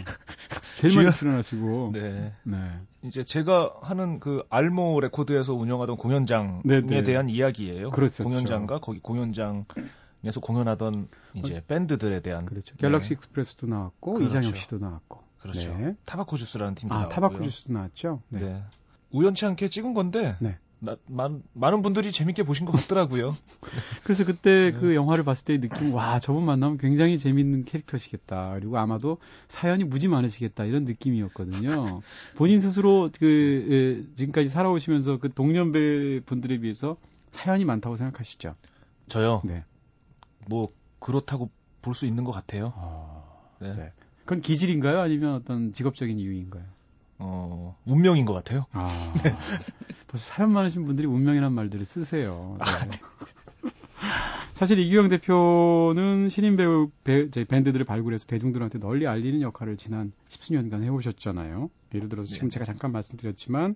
제일 0.77 0.91
주연... 0.91 1.05
많이 1.05 1.15
출연하시고. 1.15 1.91
네. 1.93 2.33
네. 2.43 2.57
이제 3.03 3.23
제가 3.23 3.73
하는 3.81 4.19
그 4.19 4.43
알모 4.49 4.99
레코드에서 4.99 5.53
운영하던 5.53 5.97
공연장에 5.97 6.61
네네. 6.63 6.87
네. 6.87 7.03
대한 7.03 7.29
이야기예요. 7.29 7.91
그렇죠. 7.91 8.23
공연장과 8.23 8.79
거기 8.79 8.99
공연장 8.99 9.65
에서 10.27 10.39
공연하던 10.39 11.07
이제 11.35 11.57
어, 11.57 11.61
밴드들에 11.67 12.21
대한. 12.21 12.45
그렇죠. 12.45 12.75
갤럭시 12.77 13.09
네. 13.09 13.13
익스프레스도 13.13 13.67
나왔고 13.67 14.13
그렇죠. 14.13 14.37
이장엽 14.39 14.57
씨도 14.57 14.79
나왔고. 14.79 15.23
그렇죠. 15.39 15.77
네. 15.77 15.95
타바코 16.05 16.37
주스라는 16.37 16.73
팀도 16.73 16.95
아, 16.95 16.97
나왔고요. 16.97 17.13
타바코 17.15 17.43
주스도 17.43 17.73
나왔죠. 17.73 18.21
네. 18.29 18.39
네. 18.39 18.63
우연치 19.15 19.45
않게 19.45 19.69
찍은 19.69 19.93
건데 19.93 20.35
네. 20.39 20.57
나, 20.79 20.97
많, 21.07 21.41
많은 21.53 21.81
분들이 21.81 22.11
재밌게 22.11 22.43
보신 22.43 22.65
것 22.65 22.73
같더라고요. 22.73 23.33
그래서 24.03 24.25
그때 24.25 24.71
네. 24.71 24.79
그 24.79 24.93
영화를 24.93 25.23
봤을 25.23 25.45
때의 25.45 25.61
느낌, 25.61 25.93
와, 25.93 26.19
저분 26.19 26.43
만나면 26.45 26.77
굉장히 26.77 27.17
재밌는 27.17 27.63
캐릭터시겠다. 27.65 28.55
그리고 28.59 28.77
아마도 28.77 29.17
사연이 29.47 29.83
무지 29.83 30.09
많으시겠다. 30.09 30.65
이런 30.65 30.83
느낌이었거든요. 30.83 32.01
본인 32.35 32.59
스스로 32.59 33.09
그, 33.17 34.11
지금까지 34.15 34.49
살아오시면서 34.49 35.17
그 35.17 35.33
동년배 35.33 36.21
분들에 36.25 36.59
비해서 36.59 36.97
사연이 37.31 37.63
많다고 37.65 37.95
생각하시죠? 37.95 38.55
저요? 39.07 39.41
네. 39.45 39.63
뭐, 40.47 40.71
그렇다고 40.99 41.49
볼 41.81 41.95
수 41.95 42.05
있는 42.05 42.23
것 42.25 42.31
같아요. 42.31 42.73
아, 42.75 43.23
네. 43.59 43.75
네. 43.75 43.91
그건 44.21 44.41
기질인가요? 44.41 44.99
아니면 44.99 45.35
어떤 45.35 45.71
직업적인 45.71 46.19
이유인가요? 46.19 46.63
어, 47.17 47.77
운명인 47.85 48.25
것 48.25 48.33
같아요. 48.33 48.65
아, 48.71 48.85
네. 49.23 49.35
벌써 50.07 50.25
사연 50.25 50.51
많으신 50.51 50.85
분들이 50.85 51.07
운명이란 51.07 51.53
말들을 51.53 51.85
쓰세요. 51.85 52.57
네. 52.59 52.97
사실 54.53 54.79
이규영 54.79 55.09
대표는 55.09 56.29
신인 56.29 56.55
배우 56.55 56.89
배, 57.03 57.29
밴드들을 57.29 57.85
발굴해서 57.85 58.25
대중들한테 58.27 58.79
널리 58.79 59.05
알리는 59.07 59.41
역할을 59.41 59.75
지난 59.75 60.13
십수년간 60.29 60.83
해오셨잖아요. 60.83 61.69
예를 61.93 62.07
들어서 62.09 62.33
지금 62.33 62.49
네. 62.49 62.53
제가 62.53 62.65
잠깐 62.65 62.91
말씀드렸지만 62.93 63.73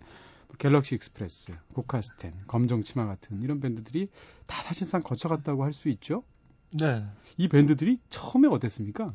뭐 0.47 0.55
갤럭시 0.57 0.95
익스프레스, 0.95 1.53
고카스텐, 1.73 2.33
검정치마 2.47 3.05
같은 3.07 3.41
이런 3.41 3.59
밴드들이 3.59 4.09
다 4.45 4.61
사실상 4.63 5.01
거쳐갔다고 5.01 5.63
할 5.63 5.73
수 5.73 5.89
있죠. 5.89 6.23
네. 6.71 7.05
이 7.37 7.47
밴드들이 7.47 7.99
처음에 8.09 8.47
어땠습니까? 8.47 9.13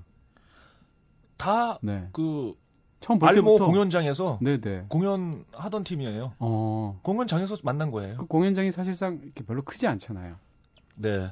다그 1.36 1.78
네. 1.82 2.08
처음 3.04 3.18
볼 3.18 3.28
알모 3.28 3.50
때부터 3.58 3.66
공연장에서 3.66 4.38
네네. 4.40 4.86
공연하던 4.88 5.84
팀이에요. 5.84 6.32
어. 6.38 6.98
공연장에서 7.02 7.58
만난 7.62 7.90
거예요. 7.90 8.16
그 8.16 8.26
공연장이 8.26 8.72
사실상 8.72 9.20
이렇게 9.22 9.44
별로 9.44 9.62
크지 9.62 9.86
않잖아요. 9.86 10.36
네. 10.96 11.28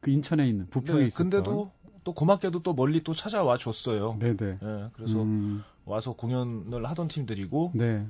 그 0.00 0.10
인천에 0.10 0.46
있는 0.46 0.66
부평에 0.68 1.00
네, 1.00 1.06
있었던. 1.06 1.30
근데도 1.30 1.70
또 2.04 2.12
고맙게도 2.12 2.62
또 2.62 2.74
멀리 2.74 3.02
또 3.02 3.14
찾아와 3.14 3.56
줬어요. 3.56 4.16
네네. 4.18 4.58
네, 4.60 4.88
그래서 4.92 5.22
음. 5.22 5.62
와서 5.86 6.12
공연을 6.12 6.84
하던 6.84 7.08
팀들이고 7.08 7.72
네. 7.74 8.06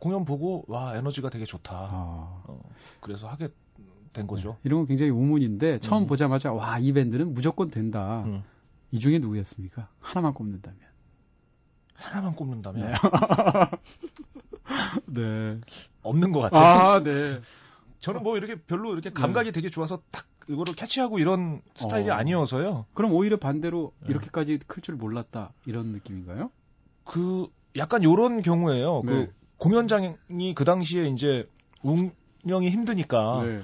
공연 0.00 0.24
보고 0.24 0.64
와 0.66 0.96
에너지가 0.96 1.30
되게 1.30 1.44
좋다. 1.44 1.76
아. 1.76 2.42
어, 2.46 2.60
그래서 3.00 3.28
하게 3.28 3.48
된 4.12 4.26
거죠. 4.26 4.50
네, 4.54 4.56
이런 4.64 4.80
건 4.80 4.86
굉장히 4.88 5.10
우문인데 5.12 5.78
처음 5.78 6.02
음. 6.02 6.06
보자마자 6.08 6.52
와 6.52 6.78
이 6.80 6.92
밴드는 6.92 7.32
무조건 7.32 7.70
된다. 7.70 8.24
음. 8.26 8.42
이 8.90 8.98
중에 8.98 9.18
누구였습니까? 9.20 9.88
하나만 10.00 10.34
꼽는다면. 10.34 10.80
하나만 11.98 12.34
꼽는다면. 12.34 12.92
네. 12.92 12.94
네. 15.06 15.60
없는 16.02 16.32
것 16.32 16.40
같아요. 16.40 16.62
아, 16.62 17.02
네. 17.02 17.40
저는 18.00 18.22
뭐 18.22 18.36
이렇게 18.36 18.56
별로 18.56 18.92
이렇게 18.92 19.10
감각이 19.10 19.48
네. 19.48 19.52
되게 19.52 19.70
좋아서 19.70 20.00
딱 20.10 20.26
이거를 20.48 20.74
캐치하고 20.74 21.18
이런 21.18 21.60
스타일이 21.74 22.10
어. 22.10 22.14
아니어서요. 22.14 22.86
그럼 22.94 23.12
오히려 23.12 23.36
반대로 23.36 23.92
네. 24.00 24.10
이렇게까지 24.10 24.60
클 24.66 24.82
줄 24.82 24.96
몰랐다 24.96 25.52
이런 25.66 25.88
느낌인가요? 25.88 26.50
그 27.04 27.48
약간 27.76 28.04
요런 28.04 28.42
경우에요. 28.42 29.02
그 29.02 29.10
네. 29.10 29.26
그 29.26 29.32
공연장이 29.58 30.54
그 30.54 30.64
당시에 30.64 31.08
이제 31.08 31.48
운영이 31.82 32.70
힘드니까 32.70 33.42
네. 33.44 33.60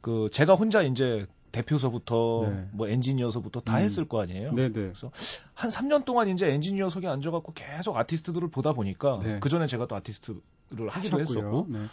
그 0.00 0.28
제가 0.32 0.54
혼자 0.54 0.82
이제 0.82 1.26
대표서부터 1.54 2.48
네. 2.48 2.68
뭐 2.72 2.88
엔지니어서부터 2.88 3.60
다 3.60 3.78
음. 3.78 3.82
했을 3.82 4.06
거 4.06 4.20
아니에요. 4.20 4.52
네네. 4.52 4.68
네. 4.68 4.72
그래서 4.72 5.10
한 5.54 5.70
3년 5.70 6.04
동안 6.04 6.28
이제 6.28 6.48
엔지니어석에 6.48 7.06
앉아갖고 7.06 7.52
계속 7.54 7.96
아티스트들을 7.96 8.48
보다 8.48 8.72
보니까 8.72 9.20
네. 9.22 9.38
그 9.40 9.48
전에 9.48 9.66
제가 9.66 9.86
또 9.86 9.94
아티스트를 9.96 10.40
하기도 10.88 11.20
했었고 11.20 11.66
네. 11.68 11.86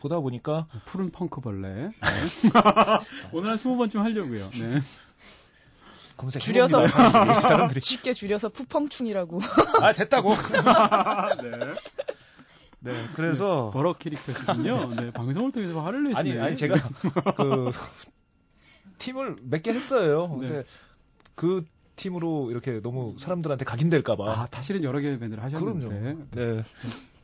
보다 0.00 0.18
보니까 0.18 0.66
푸른 0.86 1.10
펑크벌레 1.10 1.68
네. 1.68 1.90
오늘 3.32 3.50
한 3.50 3.56
20번쯤 3.56 3.98
하려고요. 3.98 4.50
네. 4.50 4.80
검색 6.16 6.40
줄여서 6.40 6.86
사람들이 6.86 7.80
쉽게 7.82 8.12
줄여서 8.12 8.50
푸펑충이라고. 8.50 9.40
아 9.80 9.92
됐다고. 9.92 10.34
네. 11.42 11.74
네, 12.84 12.92
그래서 13.14 13.70
네, 13.72 13.78
버럭 13.78 13.98
캐릭터시군요. 14.00 14.94
네, 14.94 15.10
방송을 15.12 15.52
통해서 15.52 15.80
화를 15.80 16.02
내시네. 16.02 16.32
아니, 16.32 16.40
아니 16.40 16.56
제가 16.56 16.74
그 17.36 17.70
팀을 19.02 19.36
몇 19.42 19.62
개 19.62 19.72
했어요. 19.72 20.28
네. 20.40 20.48
근데 20.48 20.64
그 21.34 21.64
팀으로 21.96 22.50
이렇게 22.50 22.80
너무 22.80 23.16
사람들한테 23.18 23.64
각인될까봐. 23.64 24.30
아, 24.30 24.48
사실은 24.50 24.82
여러 24.84 25.00
개의 25.00 25.18
밴드를 25.18 25.42
하셨는데. 25.42 25.88
그럼요. 25.88 26.26
네. 26.30 26.62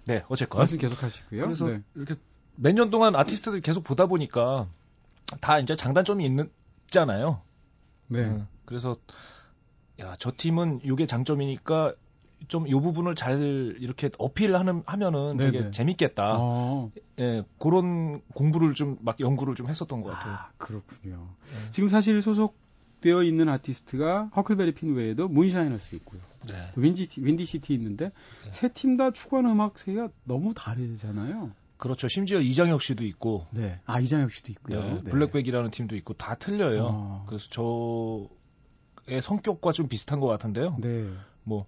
네, 0.05 0.25
어쨌건. 0.29 0.59
말씀 0.59 0.79
계속 0.79 1.03
하시고요. 1.03 1.43
그래서 1.43 1.67
네. 1.69 1.83
이렇게 1.95 2.17
몇 2.57 2.73
년 2.75 2.91
동안 2.91 3.15
아티스트들 3.15 3.61
계속 3.61 3.85
보다 3.85 4.07
보니까 4.07 4.69
다 5.41 5.59
이제 5.59 5.77
장단점이 5.77 6.25
있는, 6.25 6.51
있잖아요. 6.87 7.41
네. 8.09 8.21
음, 8.21 8.49
그래서, 8.65 8.97
야, 10.01 10.17
저 10.19 10.33
팀은 10.37 10.81
이게 10.83 11.07
장점이니까 11.07 11.93
좀이 12.47 12.71
부분을 12.71 13.15
잘 13.15 13.77
이렇게 13.81 14.11
어필하는 14.19 14.83
하면은 14.87 15.37
네네. 15.37 15.51
되게 15.51 15.71
재밌겠다. 15.71 16.37
어. 16.39 16.91
예, 17.19 17.43
그런 17.59 18.21
공부를 18.35 18.75
좀 18.75 18.99
막 19.03 19.19
연구를 19.21 19.55
좀 19.55 19.69
했었던 19.69 20.03
것 20.03 20.11
같아요. 20.11 20.35
아, 20.35 20.51
그렇군요. 20.59 21.29
네. 21.51 21.71
지금 21.71 21.89
사실 21.89 22.21
소속되어 22.23 23.23
있는 23.23 23.49
아티스트가 23.49 24.31
허클베리 24.37 24.75
핀 24.75 24.95
외에도 24.95 25.29
문샤이너스 25.29 25.97
있고요. 25.97 26.21
네. 26.47 26.55
윈디 26.77 27.09
윈디 27.21 27.45
시티 27.45 27.75
있는데 27.75 28.13
네. 28.45 28.51
세팀 28.51 28.97
다 28.97 29.11
추구하는 29.11 29.51
음악 29.51 29.79
세계가 29.79 30.09
너무 30.25 30.55
다르잖아요. 30.55 31.51
그렇죠. 31.77 32.09
심지어 32.09 32.41
이장혁 32.41 32.83
씨도 32.83 33.05
있고. 33.05 33.47
네. 33.51 33.81
아, 33.87 34.01
이장혁 34.01 34.33
씨도 34.33 34.51
있고요. 34.53 34.81
네. 34.83 34.95
네. 35.05 35.11
블랙백이라는 35.11 35.71
팀도 35.71 35.97
있고 35.97 36.15
다 36.15 36.35
틀려요. 36.35 36.89
어. 36.91 37.25
그래서 37.29 37.49
저의 37.51 39.23
성격과 39.23 39.73
좀 39.73 39.89
비슷한 39.89 40.19
것 40.19 40.27
같은데요. 40.27 40.77
네. 40.81 41.09
뭐 41.45 41.67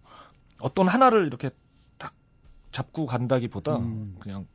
어떤 0.61 0.89
하나를 0.89 1.27
이렇게 1.27 1.51
딱 1.99 2.15
잡고 2.73 3.07
간다기보다 3.07 3.77
음. 3.77 4.17
그냥 4.21 4.47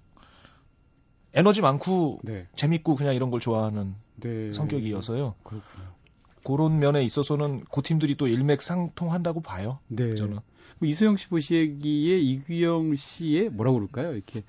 에너지 1.34 1.62
많고 1.62 2.20
네. 2.24 2.48
재밌고 2.56 2.96
그냥 2.96 3.14
이런 3.16 3.30
걸 3.30 3.40
좋아하는 3.40 3.96
네. 4.16 4.52
성격이어서요. 4.54 5.36
그렇군요. 5.44 5.96
그런 6.44 6.80
면에 6.80 7.04
있어서는 7.04 7.66
그 7.72 7.82
팀들이 7.82 8.16
또 8.16 8.28
일맥상통한다고 8.28 9.42
봐요. 9.42 9.80
네. 9.88 10.16
저는. 10.16 10.40
뭐 10.78 10.90
이수영 10.90 11.18
씨 11.18 11.28
보시기에 11.28 12.18
이규영 12.18 12.96
씨의 12.96 13.50
뭐라고 13.50 13.78
그럴까요? 13.78 14.14
이렇게 14.14 14.44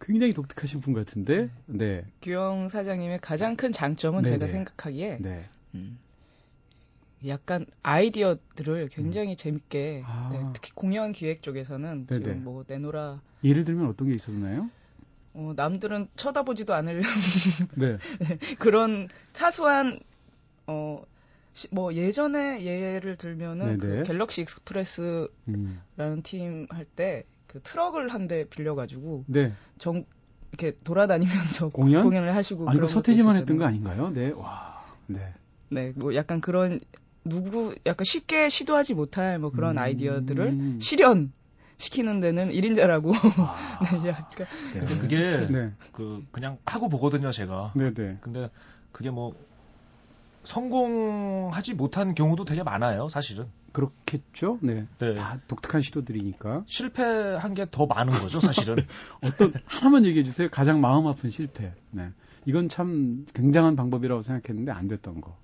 굉장히 0.00 0.32
독특하신 0.32 0.80
분 0.80 0.92
같은데. 0.92 1.48
네. 1.66 2.04
규영 2.20 2.68
사장님의 2.68 3.20
가장 3.20 3.56
큰 3.56 3.72
장점은 3.72 4.22
네네. 4.22 4.38
제가 4.38 4.50
생각하기에 4.50 5.18
네. 5.20 5.48
음, 5.74 5.98
약간 7.28 7.66
아이디어들을 7.82 8.88
굉장히 8.88 9.30
음. 9.30 9.36
재밌게 9.36 10.02
아. 10.06 10.30
네, 10.32 10.44
특히 10.52 10.72
공연 10.74 11.12
기획 11.12 11.42
쪽에서는 11.42 12.06
네네. 12.06 12.22
지금 12.22 12.44
뭐 12.44 12.64
내노라 12.66 13.20
예를 13.42 13.64
들면 13.64 13.86
어떤 13.88 14.08
게 14.08 14.14
있었나요? 14.14 14.70
어, 15.34 15.52
남들은 15.56 16.08
쳐다보지도 16.16 16.74
않을 16.74 17.02
네. 17.76 17.98
그런 18.58 19.08
사소한 19.32 20.00
어, 20.66 21.02
시, 21.52 21.68
뭐 21.72 21.94
예전에 21.94 22.64
예를 22.64 23.16
들면은 23.16 23.78
그 23.78 24.02
갤럭시 24.04 24.42
익스프레스라는 24.42 25.28
음. 25.48 26.22
팀할 26.22 26.84
때 26.96 27.24
그 27.54 27.60
트럭을 27.62 28.08
한 28.08 28.26
대 28.26 28.44
빌려가지고 28.48 29.24
네. 29.28 29.52
정 29.78 30.04
이렇게 30.50 30.76
돌아다니면서 30.82 31.68
공연? 31.70 32.02
공연을 32.02 32.34
하시고 32.34 32.68
아니 32.68 32.80
그 32.80 32.88
서태지만 32.88 33.36
했던 33.36 33.58
거 33.58 33.64
아닌가요? 33.64 34.10
네, 34.12 34.30
와, 34.32 34.84
네. 35.06 35.32
네, 35.68 35.92
뭐 35.94 36.16
약간 36.16 36.40
그런 36.40 36.80
누구 37.24 37.74
약간 37.86 38.04
쉽게 38.04 38.48
시도하지 38.48 38.94
못할 38.94 39.38
뭐 39.38 39.50
그런 39.50 39.76
음. 39.76 39.82
아이디어들을 39.82 40.76
실현 40.80 41.32
시키는 41.78 42.20
데는 42.20 42.50
1인자라고. 42.52 43.12
아. 43.38 43.78
네, 44.02 44.08
약간. 44.10 44.46
네. 44.74 44.80
그게 45.00 45.46
네. 45.48 45.72
그 45.92 46.24
그냥 46.30 46.58
하고 46.66 46.88
보거든요, 46.88 47.30
제가. 47.32 47.72
네, 47.74 47.92
네. 47.92 48.18
근데 48.20 48.48
그게 48.92 49.10
뭐 49.10 49.34
성공하지 50.44 51.74
못한 51.74 52.14
경우도 52.14 52.44
되게 52.44 52.62
많아요, 52.62 53.08
사실은. 53.08 53.46
그렇겠죠. 53.72 54.58
네. 54.62 54.86
네. 54.98 55.14
다 55.14 55.40
독특한 55.48 55.80
시도들이니까. 55.82 56.62
실패한 56.66 57.54
게 57.54 57.66
더 57.70 57.86
많은 57.86 58.12
거죠, 58.12 58.38
사실은. 58.40 58.76
어떤 59.24 59.52
하나만 59.66 60.04
얘기해 60.06 60.22
주세요. 60.24 60.48
가장 60.50 60.80
마음 60.80 61.06
아픈 61.08 61.28
실패. 61.30 61.72
네. 61.90 62.10
이건 62.46 62.68
참 62.68 63.26
굉장한 63.34 63.74
방법이라고 63.74 64.22
생각했는데 64.22 64.70
안 64.70 64.86
됐던 64.86 65.20
거. 65.22 65.36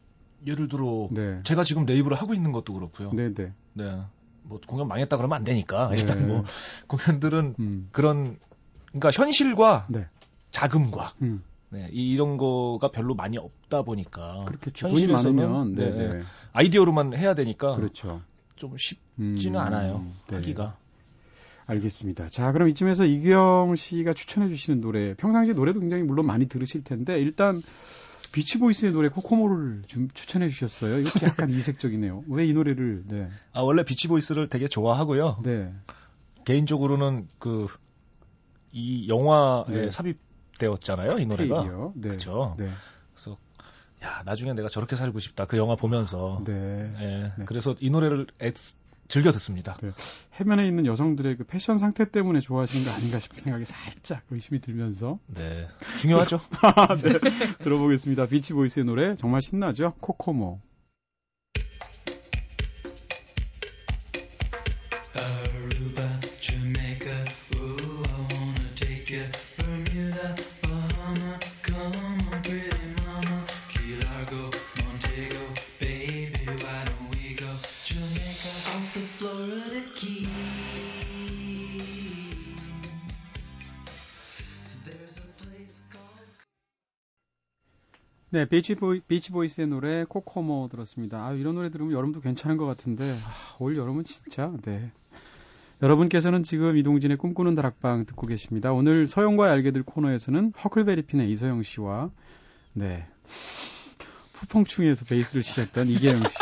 예를 0.47 0.69
들어 0.69 1.09
네. 1.11 1.41
제가 1.45 1.65
지금 1.65 1.85
레이블을 1.85 2.17
하고 2.17 2.35
있는 2.35 2.53
것도 2.53 2.73
그렇고요. 2.75 3.13
네, 3.13 3.33
네. 3.33 3.53
네. 3.75 4.01
뭐 4.43 4.61
공연 4.67 4.89
망했다 4.89 5.17
그러면 5.17 5.37
안 5.37 5.45
되니까 5.45 5.91
네. 5.91 6.01
일단 6.01 6.27
뭐 6.27 6.45
공연들은 6.89 7.55
음. 7.59 7.89
그런 7.93 8.39
그러니까 8.87 9.11
현실과 9.11 9.87
네. 9.89 10.07
자금과 10.51 11.13
음. 11.23 11.43
네, 11.71 11.89
이런 11.93 12.37
거가 12.37 12.91
별로 12.91 13.15
많이 13.15 13.39
없다 13.39 13.83
보니까 13.83 14.45
그렇겠죠. 14.47 14.89
현실에서는 14.89 15.75
네, 15.75 15.91
네, 15.91 16.09
네. 16.09 16.23
아이디어로만 16.53 17.17
해야 17.17 17.35
되니까 17.35 17.77
그렇죠. 17.77 18.23
좀 18.57 18.75
쉽지는 18.77 19.61
음. 19.61 19.67
않아요. 19.67 20.07
네. 20.29 20.37
하기가. 20.37 20.77
알겠습니다. 21.67 22.29
자, 22.29 22.51
그럼 22.51 22.69
이쯤에서 22.69 23.05
이규영 23.05 23.77
씨가 23.77 24.13
추천해 24.13 24.49
주시는 24.49 24.81
노래, 24.81 25.15
평상시 25.15 25.53
노래도 25.55 25.79
굉장히 25.79 26.03
물론 26.03 26.27
많이 26.27 26.49
들으실 26.49 26.83
텐데, 26.83 27.21
일단, 27.21 27.63
비치보이스의 28.33 28.93
노래 28.93 29.09
코코모를 29.09 29.83
좀 29.87 30.09
추천해 30.15 30.49
주셨어요. 30.49 31.01
이것도 31.01 31.27
약간 31.27 31.51
이색적이네요. 31.51 32.25
왜 32.29 32.47
이 32.47 32.53
노래를, 32.53 33.05
네. 33.07 33.29
아, 33.53 33.61
원래 33.61 33.85
비치보이스를 33.85 34.49
되게 34.49 34.69
좋아하고요. 34.69 35.39
네. 35.43 35.73
개인적으로는 36.45 37.29
그, 37.39 37.67
이 38.73 39.09
영화에 39.09 39.65
네. 39.69 39.91
삽입되었잖아요, 39.91 41.19
이 41.19 41.27
노래가. 41.27 41.65
네. 41.95 42.09
그렇죠. 42.09 42.55
네. 42.59 42.71
그래서 43.15 43.37
야 44.03 44.23
나중에 44.25 44.53
내가 44.55 44.69
저렇게 44.69 44.97
살고 44.97 45.19
싶다 45.19 45.45
그 45.45 45.59
영화 45.59 45.77
보면서 45.77 46.41
네. 46.47 46.53
예, 47.01 47.33
네. 47.37 47.45
그래서 47.45 47.75
이 47.81 47.91
노래를 47.91 48.27
애, 48.41 48.53
즐겨 49.11 49.33
듣습니다. 49.33 49.77
네. 49.83 49.91
해면에 50.37 50.67
있는 50.67 50.87
여성들의 50.87 51.37
그 51.37 51.45
패션 51.45 51.79
상태 51.79 52.09
때문에 52.09 52.39
좋아하시는 52.39 52.85
거 52.87 52.93
아닌가 52.93 53.19
싶은 53.19 53.39
생각이 53.39 53.65
살짝 53.65 54.23
의심이 54.31 54.61
들면서 54.61 55.19
네 55.27 55.67
중요하죠. 55.99 56.39
네. 57.03 57.19
들어보겠습니다. 57.59 58.27
비치 58.27 58.53
보이스의 58.53 58.87
노래 58.87 59.17
정말 59.17 59.43
신나죠? 59.43 59.95
코코모. 60.01 60.61
네, 88.31 88.45
비치보이, 88.45 89.01
비치보이스의 89.09 89.67
노래 89.67 90.05
코코모 90.05 90.69
들었습니다. 90.71 91.27
아, 91.27 91.33
이런 91.33 91.57
노래 91.57 91.69
들으면 91.71 91.93
여름도 91.93 92.21
괜찮은 92.21 92.57
것 92.59 92.65
같은데, 92.67 93.13
아, 93.25 93.57
올 93.59 93.77
여름은 93.77 94.05
진짜, 94.05 94.53
네. 94.63 94.93
여러분께서는 95.83 96.43
지금 96.45 96.77
이동진의 96.77 97.17
꿈꾸는 97.17 97.55
다락방 97.57 98.05
듣고 98.07 98.27
계십니다. 98.29 98.73
오늘 98.73 99.09
서영과 99.09 99.51
알게 99.51 99.73
될 99.73 99.83
코너에서는 99.83 100.53
허클베리핀의 100.63 101.29
이서영 101.31 101.63
씨와, 101.65 102.11
네. 102.75 103.07
푸펑충에서 104.35 105.05
베이스를 105.07 105.43
치셨던 105.43 105.89
이계영 105.89 106.23
씨. 106.29 106.37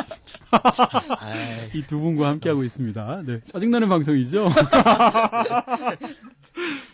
이 1.78 1.82
두 1.86 1.98
분과 2.00 2.28
함께하고 2.28 2.64
있습니다. 2.64 3.22
네. 3.26 3.40
짜증나는 3.44 3.88
방송이죠? 3.88 4.48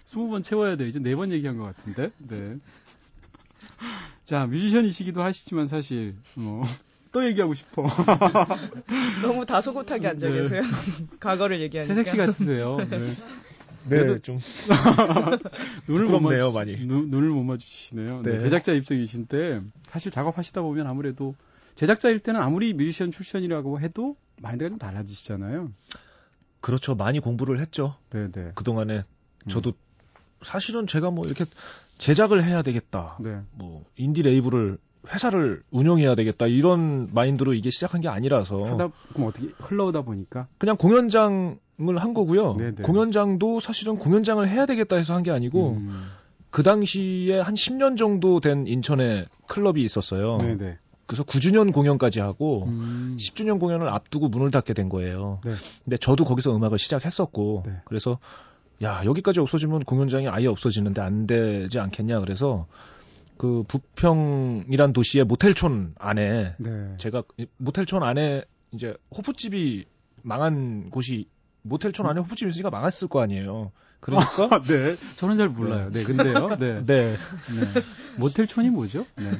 20번 0.06 0.42
채워야 0.44 0.76
돼. 0.76 0.86
이제 0.86 0.98
네 1.00 1.14
번 1.16 1.30
얘기한 1.32 1.58
것 1.58 1.64
같은데. 1.64 2.10
네. 2.18 2.56
자, 4.24 4.46
뮤지션이시기도 4.46 5.22
하시지만 5.22 5.66
사실 5.66 6.16
뭐, 6.34 6.62
또 7.12 7.24
얘기하고 7.26 7.54
싶어. 7.54 7.84
너무 9.22 9.46
다소곳하게 9.46 10.08
앉아 10.08 10.28
네. 10.28 10.42
계세요. 10.42 10.62
과거를 11.20 11.60
얘기하니까. 11.60 11.94
새색시 11.94 12.16
같으세요. 12.16 12.76
네. 12.90 12.98
네, 13.86 14.18
좀 14.20 14.38
눈을 15.86 16.06
못 16.06 16.20
마주, 16.20 16.52
많이. 16.56 16.74
눈, 16.86 17.10
눈을 17.10 17.28
못 17.28 17.44
마주치시네요. 17.44 18.22
네. 18.22 18.32
네. 18.32 18.38
제작자 18.38 18.72
입장이신 18.72 19.26
때 19.26 19.60
사실 19.88 20.10
작업하시다 20.10 20.62
보면 20.62 20.86
아무래도 20.86 21.34
제작자일 21.74 22.20
때는 22.20 22.40
아무리 22.40 22.72
뮤지션 22.72 23.10
출신이라고 23.10 23.80
해도 23.80 24.16
마인드가 24.40 24.70
좀 24.70 24.78
달라지시잖아요. 24.78 25.70
그렇죠. 26.62 26.94
많이 26.94 27.20
공부를 27.20 27.60
했죠. 27.60 27.96
네, 28.08 28.30
네. 28.32 28.52
그 28.54 28.64
동안에 28.64 29.04
저도 29.50 29.70
음. 29.70 29.74
사실은 30.42 30.86
제가 30.86 31.10
뭐 31.10 31.24
이렇게 31.26 31.44
제작을 32.04 32.44
해야 32.44 32.60
되겠다. 32.62 33.16
네. 33.20 33.38
뭐 33.52 33.82
인디 33.96 34.22
레이블을 34.22 34.76
회사를 35.08 35.62
운영해야 35.70 36.14
되겠다 36.14 36.46
이런 36.46 37.08
마인드로 37.14 37.54
이게 37.54 37.70
시작한 37.70 38.00
게 38.02 38.08
아니라서 38.08 38.64
하다 38.64 38.88
그럼 39.12 39.28
어떻게 39.28 39.48
흘러오다 39.58 40.02
보니까 40.02 40.46
그냥 40.58 40.76
공연장을 40.76 41.58
한 41.96 42.14
거고요. 42.14 42.56
네네. 42.56 42.74
네. 42.76 42.82
공연장도 42.82 43.60
사실은 43.60 43.96
공연장을 43.98 44.46
해야 44.48 44.66
되겠다 44.66 44.96
해서 44.96 45.14
한 45.14 45.22
게 45.22 45.30
아니고 45.30 45.70
음. 45.78 46.04
그 46.50 46.62
당시에 46.62 47.40
한 47.40 47.54
10년 47.54 47.96
정도 47.96 48.40
된 48.40 48.66
인천에 48.66 49.24
클럽이 49.48 49.82
있었어요. 49.82 50.36
네네. 50.38 50.56
네. 50.56 50.78
그래서 51.06 51.22
9주년 51.24 51.72
공연까지 51.72 52.20
하고 52.20 52.64
음. 52.66 53.16
10주년 53.18 53.58
공연을 53.60 53.88
앞두고 53.88 54.28
문을 54.28 54.50
닫게 54.50 54.72
된 54.74 54.88
거예요. 54.90 55.40
네. 55.44 55.52
근데 55.84 55.96
저도 55.96 56.24
거기서 56.24 56.54
음악을 56.54 56.78
시작했었고 56.78 57.62
네. 57.66 57.72
그래서 57.84 58.18
야 58.82 59.02
여기까지 59.04 59.40
없어지면 59.40 59.84
공연장이 59.84 60.28
아예 60.28 60.46
없어지는데 60.46 61.00
안 61.00 61.26
되지 61.26 61.78
않겠냐 61.78 62.20
그래서 62.20 62.66
그 63.36 63.64
부평이란 63.68 64.92
도시의 64.92 65.24
모텔촌 65.24 65.94
안에 65.98 66.54
네. 66.58 66.94
제가 66.98 67.22
모텔촌 67.56 68.02
안에 68.02 68.44
이제 68.72 68.96
호프집이 69.16 69.86
망한 70.22 70.90
곳이 70.90 71.28
모텔촌 71.62 72.06
안에 72.06 72.20
호프집이 72.20 72.50
있으니까 72.50 72.70
망했을 72.70 73.08
거 73.08 73.22
아니에요. 73.22 73.72
그러니까 74.00 74.48
아, 74.50 74.62
네 74.62 74.96
저는 75.16 75.36
잘 75.36 75.48
몰라요. 75.48 75.90
네, 75.90 76.00
네 76.00 76.04
근데요. 76.04 76.48
네. 76.56 76.82
네. 76.86 77.16
네. 77.16 77.16
모텔촌이 78.18 78.70
뭐죠? 78.70 79.06
네. 79.16 79.30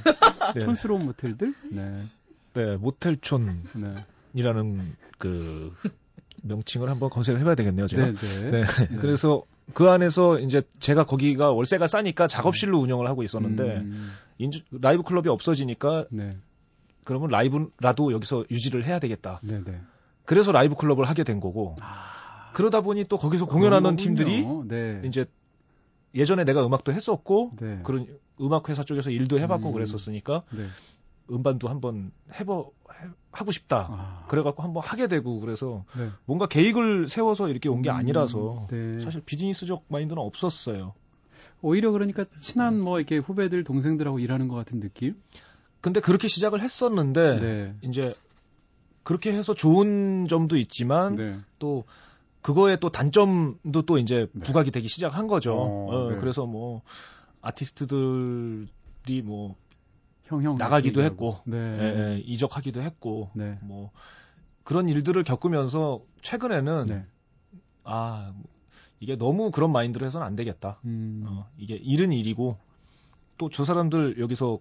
네. 0.55 0.61
촌스러운 0.61 1.05
모텔들? 1.05 1.55
네. 1.71 2.07
네 2.55 2.77
모텔촌 2.77 3.65
이라는 4.33 4.79
네. 4.79 4.85
그 5.19 5.75
명칭을 6.43 6.89
한번 6.89 7.11
검색을 7.11 7.41
해봐야 7.41 7.55
되겠네요, 7.55 7.87
제가. 7.87 8.05
네네. 8.05 8.17
네. 8.17 8.51
네. 8.51 8.63
네. 8.63 8.97
그래서 9.01 9.43
그 9.73 9.89
안에서 9.89 10.39
이제 10.39 10.63
제가 10.79 11.05
거기가 11.05 11.51
월세가 11.53 11.87
싸니까 11.87 12.27
작업실로 12.27 12.79
운영을 12.79 13.09
하고 13.09 13.23
있었는데 13.23 13.63
음. 13.79 14.13
인주, 14.39 14.61
라이브 14.71 15.03
클럽이 15.03 15.29
없어지니까 15.29 16.07
네. 16.11 16.37
그러면 17.05 17.31
라이브라도 17.31 18.13
여기서 18.13 18.45
유지를 18.51 18.85
해야 18.85 18.99
되겠다. 18.99 19.41
네네. 19.43 19.65
네. 19.65 19.81
그래서 20.25 20.53
라이브 20.53 20.75
클럽을 20.75 21.07
하게 21.07 21.25
된 21.25 21.41
거고 21.41 21.77
아. 21.81 22.51
그러다 22.55 22.81
보니 22.81 23.05
또 23.05 23.17
거기서 23.17 23.47
공연하는 23.47 23.97
팀들이 23.97 24.47
네. 24.67 25.03
이제 25.05 25.27
예전에 26.15 26.45
내가 26.45 26.65
음악도 26.65 26.93
했었고 26.93 27.53
네. 27.61 27.81
그런 27.83 28.07
음악 28.41 28.69
회사 28.69 28.83
쪽에서 28.83 29.11
일도 29.11 29.39
해봤고 29.39 29.69
음. 29.69 29.73
그랬었으니까 29.73 30.43
네. 30.53 30.67
음반도 31.31 31.69
한번 31.69 32.13
해보 32.33 32.73
하고 33.33 33.51
싶다. 33.53 33.89
아. 33.91 34.27
그래갖고 34.29 34.63
한번 34.63 34.83
하게 34.85 35.09
되고 35.09 35.41
그래서 35.41 35.85
네. 35.97 36.11
뭔가 36.25 36.47
계획을 36.47 37.09
세워서 37.09 37.49
이렇게 37.49 37.69
온게 37.69 37.91
음, 37.91 37.97
아니라서 37.97 38.67
네. 38.71 39.01
사실 39.01 39.23
비즈니스적 39.25 39.85
마인드는 39.89 40.21
없었어요. 40.21 40.95
오히려 41.61 41.91
그러니까 41.91 42.25
친한 42.41 42.81
뭐 42.81 42.99
이렇게 42.99 43.17
후배들 43.17 43.65
동생들하고 43.65 44.19
일하는 44.19 44.49
것 44.49 44.57
같은 44.57 44.81
느낌? 44.81 45.21
근데 45.81 46.01
그렇게 46.01 46.29
시작을 46.29 46.61
했었는데 46.61 47.39
네. 47.41 47.75
이제 47.83 48.15
그렇게 49.03 49.33
해서 49.33 49.55
좋은 49.55 50.27
점도 50.29 50.57
있지만 50.57 51.17
네. 51.17 51.41
또 51.59 51.85
그거에 52.41 52.77
또 52.79 52.91
단점도 52.91 53.83
또 53.83 53.99
이제 53.99 54.29
네. 54.33 54.43
부각이 54.45 54.71
되기 54.71 54.89
시작한 54.89 55.27
거죠. 55.27 55.55
어, 55.55 55.87
어, 55.89 56.11
네. 56.11 56.17
그래서 56.19 56.47
뭐 56.47 56.83
아티스트들이 57.41 59.23
뭐 59.23 59.57
형형 60.25 60.57
나가기도 60.57 61.03
했고 61.03 61.39
네. 61.45 61.57
예, 61.57 61.99
예, 62.15 62.19
이적하기도 62.19 62.81
했고 62.83 63.31
네. 63.35 63.59
뭐 63.63 63.91
그런 64.63 64.89
일들을 64.89 65.23
겪으면서 65.25 66.03
최근에는 66.23 66.87
네. 66.87 67.07
아 67.85 68.33
이게 69.01 69.17
너무 69.17 69.51
그런 69.51 69.71
마인드로 69.73 70.07
해서는 70.07 70.27
안 70.27 70.37
되겠다. 70.37 70.81
음. 70.85 71.25
어, 71.27 71.49
이게 71.59 71.75
일은 71.75 72.13
일이고 72.13 72.57
또 73.37 73.49
저 73.51 73.65
사람들 73.65 74.19
여기서 74.19 74.59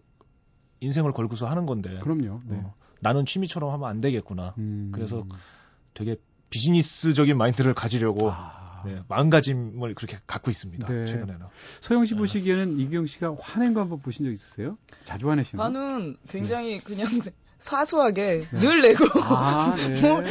인생을 0.82 1.14
걸고서 1.14 1.48
하는 1.48 1.66
건데. 1.66 2.00
그럼요. 2.00 2.42
네. 2.46 2.58
어, 2.58 2.74
나는 3.00 3.26
취미처럼 3.26 3.72
하면 3.72 3.88
안 3.88 4.02
되겠구나. 4.02 4.54
음. 4.58 4.92
그래서 4.94 5.26
되게 5.94 6.18
비즈니스적인 6.50 7.38
마인드를 7.38 7.74
가지려고 7.74 8.30
아. 8.32 8.63
네, 8.86 9.00
마음가짐을 9.08 9.96
그렇게 9.96 10.18
갖고 10.28 10.52
있습니다. 10.52 10.88
네. 10.88 11.06
최근에는. 11.06 11.40
소영 11.82 12.06
씨 12.06 12.14
네. 12.14 12.20
보시기에는 12.20 12.80
이규영 12.80 13.08
씨가 13.08 13.36
화낸 13.40 13.74
거 13.74 13.82
한번 13.82 14.00
보신 14.00 14.26
적 14.26 14.32
있으세요? 14.32 14.78
자주 15.04 15.30
화내시나요? 15.30 15.70
나는 15.70 16.18
굉장히 16.30 16.78
네. 16.78 16.84
그냥 16.84 17.08
사소하게 17.60 18.42
네. 18.52 18.60
늘 18.60 18.82
내고 18.82 19.06
아, 19.22 19.74
네. 19.78 20.02
뭐 20.04 20.22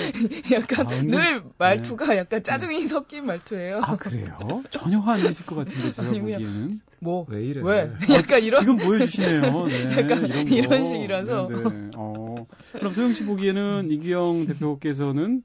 약간 0.53 0.87
아, 0.87 1.03
늘 1.03 1.43
말투가 1.57 2.07
네. 2.09 2.19
약간 2.19 2.43
짜증이 2.43 2.87
섞인 2.87 3.25
말투예요. 3.25 3.81
아 3.83 3.97
그래요? 3.97 4.37
전혀 4.71 4.99
화 4.99 5.13
안 5.13 5.23
내실 5.23 5.47
것 5.47 5.55
같은데 5.55 5.91
제가 5.93 6.09
아니, 6.09 6.21
보기에는 6.21 6.79
뭐왜 7.01 7.43
이래? 7.43 7.61
왜? 7.65 7.91
약간 8.15 8.43
이런 8.43 8.61
지금 8.61 8.77
보여주시네요. 8.77 9.41
네, 9.67 9.85
약간 9.99 10.27
이런, 10.27 10.49
이런 10.49 10.87
식이라서. 10.87 11.49
어. 11.97 12.47
그럼 12.73 12.93
소영 12.93 13.15
씨 13.15 13.25
보기에는 13.25 13.91
이규영 13.91 14.45
대표께서는 14.47 15.43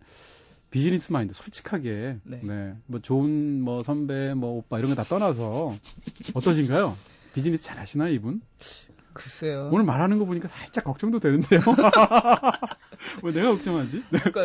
비즈니스 0.69 1.11
마인드 1.11 1.33
솔직하게 1.33 2.17
네. 2.23 2.39
네. 2.43 2.73
뭐 2.87 2.99
좋은 3.01 3.61
뭐 3.61 3.83
선배 3.83 4.33
뭐 4.33 4.57
오빠 4.57 4.79
이런 4.79 4.89
거 4.89 4.95
다 4.95 5.03
떠나서 5.03 5.75
어떠신가요? 6.33 6.97
비즈니스 7.33 7.65
잘 7.65 7.77
하시나요, 7.77 8.11
이분? 8.13 8.41
글쎄요. 9.13 9.69
오늘 9.71 9.85
말하는 9.85 10.19
거 10.19 10.25
보니까 10.25 10.47
살짝 10.47 10.83
걱정도 10.83 11.19
되는데요. 11.19 11.61
뭐 13.21 13.31
내가 13.31 13.51
걱정하지? 13.51 14.03
그러니까 14.09 14.43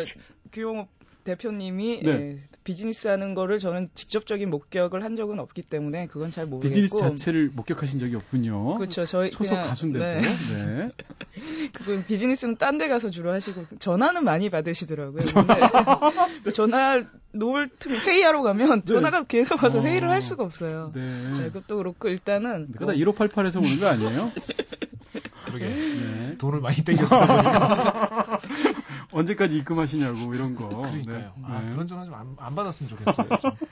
규용 0.53 0.87
대표님이 1.25 2.01
네. 2.03 2.11
예, 2.11 2.39
비즈니스 2.65 3.09
하는 3.09 3.35
거를 3.35 3.59
저는 3.59 3.91
직접적인 3.95 4.51
목격을 4.51 5.03
한 5.03 5.17
적은 5.17 5.39
없기 5.41 5.63
때문에 5.63 6.07
그건 6.07 6.31
잘 6.31 6.47
모르겠고 6.47 6.69
비즈니스 6.69 6.99
자체를 6.99 7.51
목격하신 7.55 7.99
적이 7.99 8.17
없군요. 8.17 8.77
그렇죠. 8.77 9.05
저희 9.05 9.31
소속 9.31 9.51
그냥, 9.51 9.69
가수인데도. 9.69 10.05
네. 10.05 10.21
네. 10.21 10.91
그분 11.73 12.05
비즈니스는 12.05 12.57
딴 12.57 12.73
데 12.79 12.89
가서 12.89 13.11
주로 13.11 13.31
하시고 13.33 13.67
전화는 13.79 14.25
많이 14.25 14.49
받으시더라고요. 14.49 15.21
근데 15.23 16.51
전화 16.53 17.05
놓을 17.33 17.69
틈 17.79 17.93
회의하러 17.93 18.43
가면 18.43 18.83
네. 18.83 18.95
전화가 18.95 19.25
계속 19.25 19.63
와서 19.63 19.79
어. 19.79 19.83
회의를 19.83 20.09
할 20.09 20.21
수가 20.21 20.43
없어요. 20.43 20.93
네. 20.95 21.01
네. 21.01 21.45
그것도 21.49 21.77
그렇고 21.77 22.09
일단은 22.09 22.73
그러다 22.73 22.93
뭐... 22.93 22.95
1588에서 22.95 23.59
오는 23.59 23.79
거 23.79 23.87
아니에요? 23.89 24.33
그러게. 25.53 25.69
네. 25.69 26.37
돈을 26.38 26.61
많이 26.61 26.77
보니까. 26.83 28.41
언제까지 29.12 29.57
입금하시냐고, 29.57 30.35
이런 30.35 30.55
거. 30.55 30.69
그러니까요. 30.69 31.19
네. 31.19 31.31
아, 31.45 31.62
네. 31.62 31.71
그런 31.73 31.87
전화 31.87 32.05
좀 32.05 32.15
안, 32.15 32.35
안 32.38 32.55
받았으면 32.55 32.91
좋겠어요. 32.91 33.29
좀. 33.41 33.51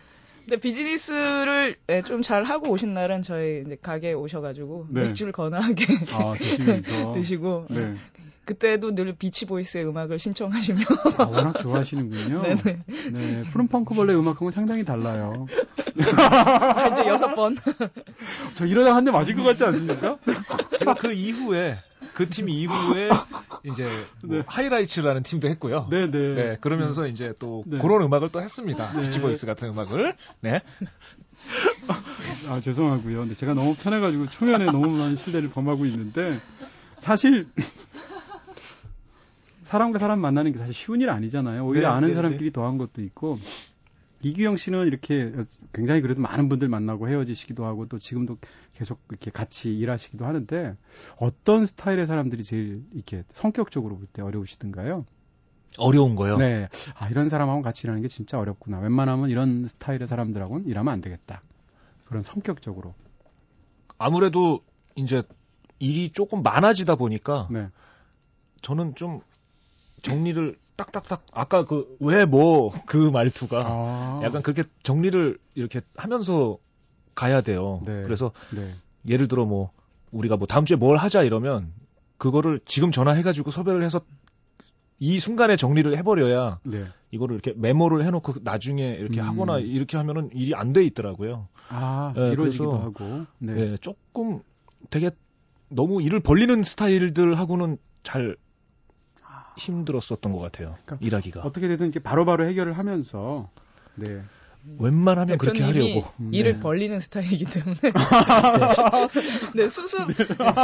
근데 0.45 0.57
비즈니스를 0.59 1.77
네, 1.87 2.01
좀잘 2.01 2.45
하고 2.45 2.71
오신 2.71 2.95
날은 2.95 3.23
저희 3.23 3.63
이제 3.65 3.77
가게에 3.81 4.15
오셔가지고 4.15 4.87
네. 4.91 5.01
맥주를 5.03 5.33
거나하게 5.33 5.85
아, 6.15 6.33
드시고 7.15 7.67
네. 7.71 7.95
그때도 8.45 8.95
늘 8.95 9.13
비치 9.15 9.45
보이스의 9.47 9.87
음악을 9.87 10.19
신청하시며. 10.19 10.81
아, 11.19 11.25
워낙 11.25 11.53
좋아하시는군요. 11.61 12.43
네네. 12.43 12.83
네. 13.13 13.43
푸른 13.53 13.69
펑크벌레 13.69 14.15
음악하고는 14.15 14.51
상당히 14.51 14.85
달라요. 14.85 15.47
아, 16.17 16.89
이제 16.89 17.07
여섯 17.07 17.35
번. 17.35 17.57
저 18.55 18.67
이러다 18.67 18.95
한 18.97 19.05
대 19.05 19.11
맞을 19.11 19.35
것 19.37 19.43
같지 19.45 19.65
않습니까? 19.65 20.19
제가 20.79 20.95
그 20.95 21.13
이후에, 21.13 21.79
그팀 22.15 22.49
이후에, 22.49 23.11
이제, 23.63 23.85
뭐 24.25 24.39
네. 24.39 24.43
하이라이츠라는 24.47 25.23
팀도 25.23 25.49
했고요. 25.49 25.87
네네. 25.91 26.11
네. 26.11 26.35
네, 26.35 26.57
그러면서 26.61 27.03
네. 27.03 27.11
이제 27.11 27.33
또 27.39 27.63
네. 27.67 27.79
그런 27.79 28.03
음악을 28.03 28.31
또 28.33 28.41
했습니다. 28.41 28.93
네. 28.95 29.03
비치보이스 29.03 29.47
같은 29.47 29.69
음악을. 29.71 30.15
네. 30.41 30.61
아, 32.49 32.61
죄송하고요. 32.61 33.19
근데 33.21 33.35
제가 33.35 33.55
너무 33.55 33.75
편해가지고 33.77 34.29
초면에 34.31 34.67
너무 34.67 34.91
많은 34.91 35.15
실례를 35.15 35.51
범하고 35.51 35.87
있는데, 35.87 36.41
사실, 36.99 37.47
사람과 39.71 40.01
사람 40.01 40.19
만나는 40.19 40.51
게 40.51 40.59
사실 40.59 40.75
쉬운 40.75 41.01
일 41.01 41.11
아니잖아요. 41.11 41.65
오히려 41.65 41.91
네, 41.91 41.95
아는 41.95 42.09
네, 42.09 42.15
사람끼리 42.15 42.47
네. 42.47 42.51
더한 42.51 42.77
것도 42.77 43.03
있고 43.03 43.39
이규영 44.21 44.57
씨는 44.57 44.89
이렇게 44.89 45.33
굉장히 45.73 46.01
그래도 46.01 46.21
많은 46.21 46.49
분들 46.49 46.69
만나고 46.69 47.09
헤어지시기도 47.09 47.65
하고 47.65 47.87
또 47.87 48.01
지금도 48.01 48.39
계속 48.75 48.99
이렇게 49.11 49.31
같이 49.31 49.79
일하시기도 49.79 50.27
하는데 50.27 50.77
어떤 51.19 51.67
스타일의 51.67 52.07
사람들이 52.07 52.43
제일 52.43 52.83
이렇게 52.93 53.23
성격적으로 53.29 53.97
볼 53.97 54.09
때 54.13 54.23
어려우시던가요? 54.23 55.07
어려운 55.79 56.17
거요? 56.17 56.37
네. 56.37 56.69
아, 56.97 57.09
이런 57.09 57.29
사람하고 57.29 57.63
같이 57.63 57.87
일하는 57.87 58.03
게 58.03 58.09
진짜 58.09 58.41
어렵구나. 58.41 58.81
웬만하면 58.81 59.31
이런 59.31 59.69
스타일의 59.69 60.09
사람들하고는 60.09 60.67
일하면 60.67 60.93
안 60.93 61.01
되겠다. 61.01 61.43
그런 62.07 62.25
성격적으로. 62.25 62.93
아무래도 63.99 64.65
이제 64.97 65.23
일이 65.79 66.11
조금 66.11 66.43
많아지다 66.43 66.97
보니까 66.97 67.47
네. 67.53 67.69
저는 68.63 68.97
좀 68.97 69.21
정리를 70.03 70.57
딱딱딱 70.77 71.27
아까 71.33 71.65
그 71.65 71.97
왜 72.01 72.25
뭐 72.27 72.71
그 72.87 72.97
말투가 72.97 73.63
아. 73.67 74.21
약간 74.25 74.43
그렇게 74.43 74.63
정리를 74.83 75.39
이렇게 75.55 75.81
하면서 75.97 76.59
가야 77.15 77.41
돼요. 77.43 77.83
네. 77.85 78.03
그래서 78.03 78.33
네. 78.55 78.65
예를 79.07 79.29
들어 79.29 79.45
뭐 79.45 79.71
우리가 80.11 80.37
뭐 80.37 80.47
다음 80.47 80.65
주에 80.65 80.77
뭘 80.77 80.97
하자 80.97 81.23
이러면 81.23 81.73
그거를 82.19 82.61
지금 82.65 82.91
전화해가지고 82.93 83.51
섭외를 83.51 83.83
해서 83.83 84.01
이 84.99 85.19
순간에 85.19 85.57
정리를 85.57 85.97
해버려야 85.99 86.61
네. 86.65 86.87
이거를 87.11 87.35
이렇게 87.35 87.53
메모를 87.59 88.05
해놓고 88.05 88.35
나중에 88.43 88.95
이렇게 88.99 89.21
음. 89.21 89.27
하거나 89.29 89.59
이렇게 89.59 89.97
하면은 89.97 90.31
일이 90.35 90.55
안 90.55 90.73
돼 90.73 90.85
있더라고요. 90.85 91.49
아 91.69 92.13
네, 92.17 92.31
이루어지기도 92.33 92.79
하고. 92.79 93.27
네. 93.39 93.55
네. 93.55 93.77
조금 93.81 94.41
되게 94.91 95.11
너무 95.69 96.03
일을 96.03 96.21
벌리는 96.21 96.63
스타일들하고는 96.63 97.79
잘 98.03 98.37
힘들었었던 99.61 100.33
것 100.33 100.39
같아요. 100.39 100.77
그러니까 100.85 101.05
일하기가. 101.05 101.41
어떻게 101.43 101.69
되든 101.69 101.87
이렇게 101.87 102.01
바로바로 102.01 102.47
해결을 102.47 102.79
하면서 102.79 103.51
네. 103.95 104.23
웬만하면 104.79 105.39
그렇게 105.39 105.63
하려고 105.63 106.05
일을 106.33 106.55
네. 106.55 106.61
벌리는 106.61 106.99
스타일이기 106.99 107.47
때문에 107.47 107.79
네. 109.55 109.63
네, 109.63 109.69
수습 109.69 110.07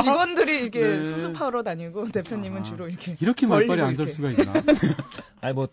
직원들이 0.03 0.61
이렇게 0.61 0.81
네. 0.81 1.03
수습하러 1.03 1.63
다니고 1.63 2.11
대표님은 2.11 2.61
아, 2.61 2.63
주로 2.65 2.89
이렇게 2.89 3.17
이렇게 3.21 3.47
말빨이 3.47 3.81
안 3.81 3.95
설 3.97 4.09
수가 4.09 4.31
있나? 4.31 4.53
아니 5.41 5.55
뭐 5.55 5.69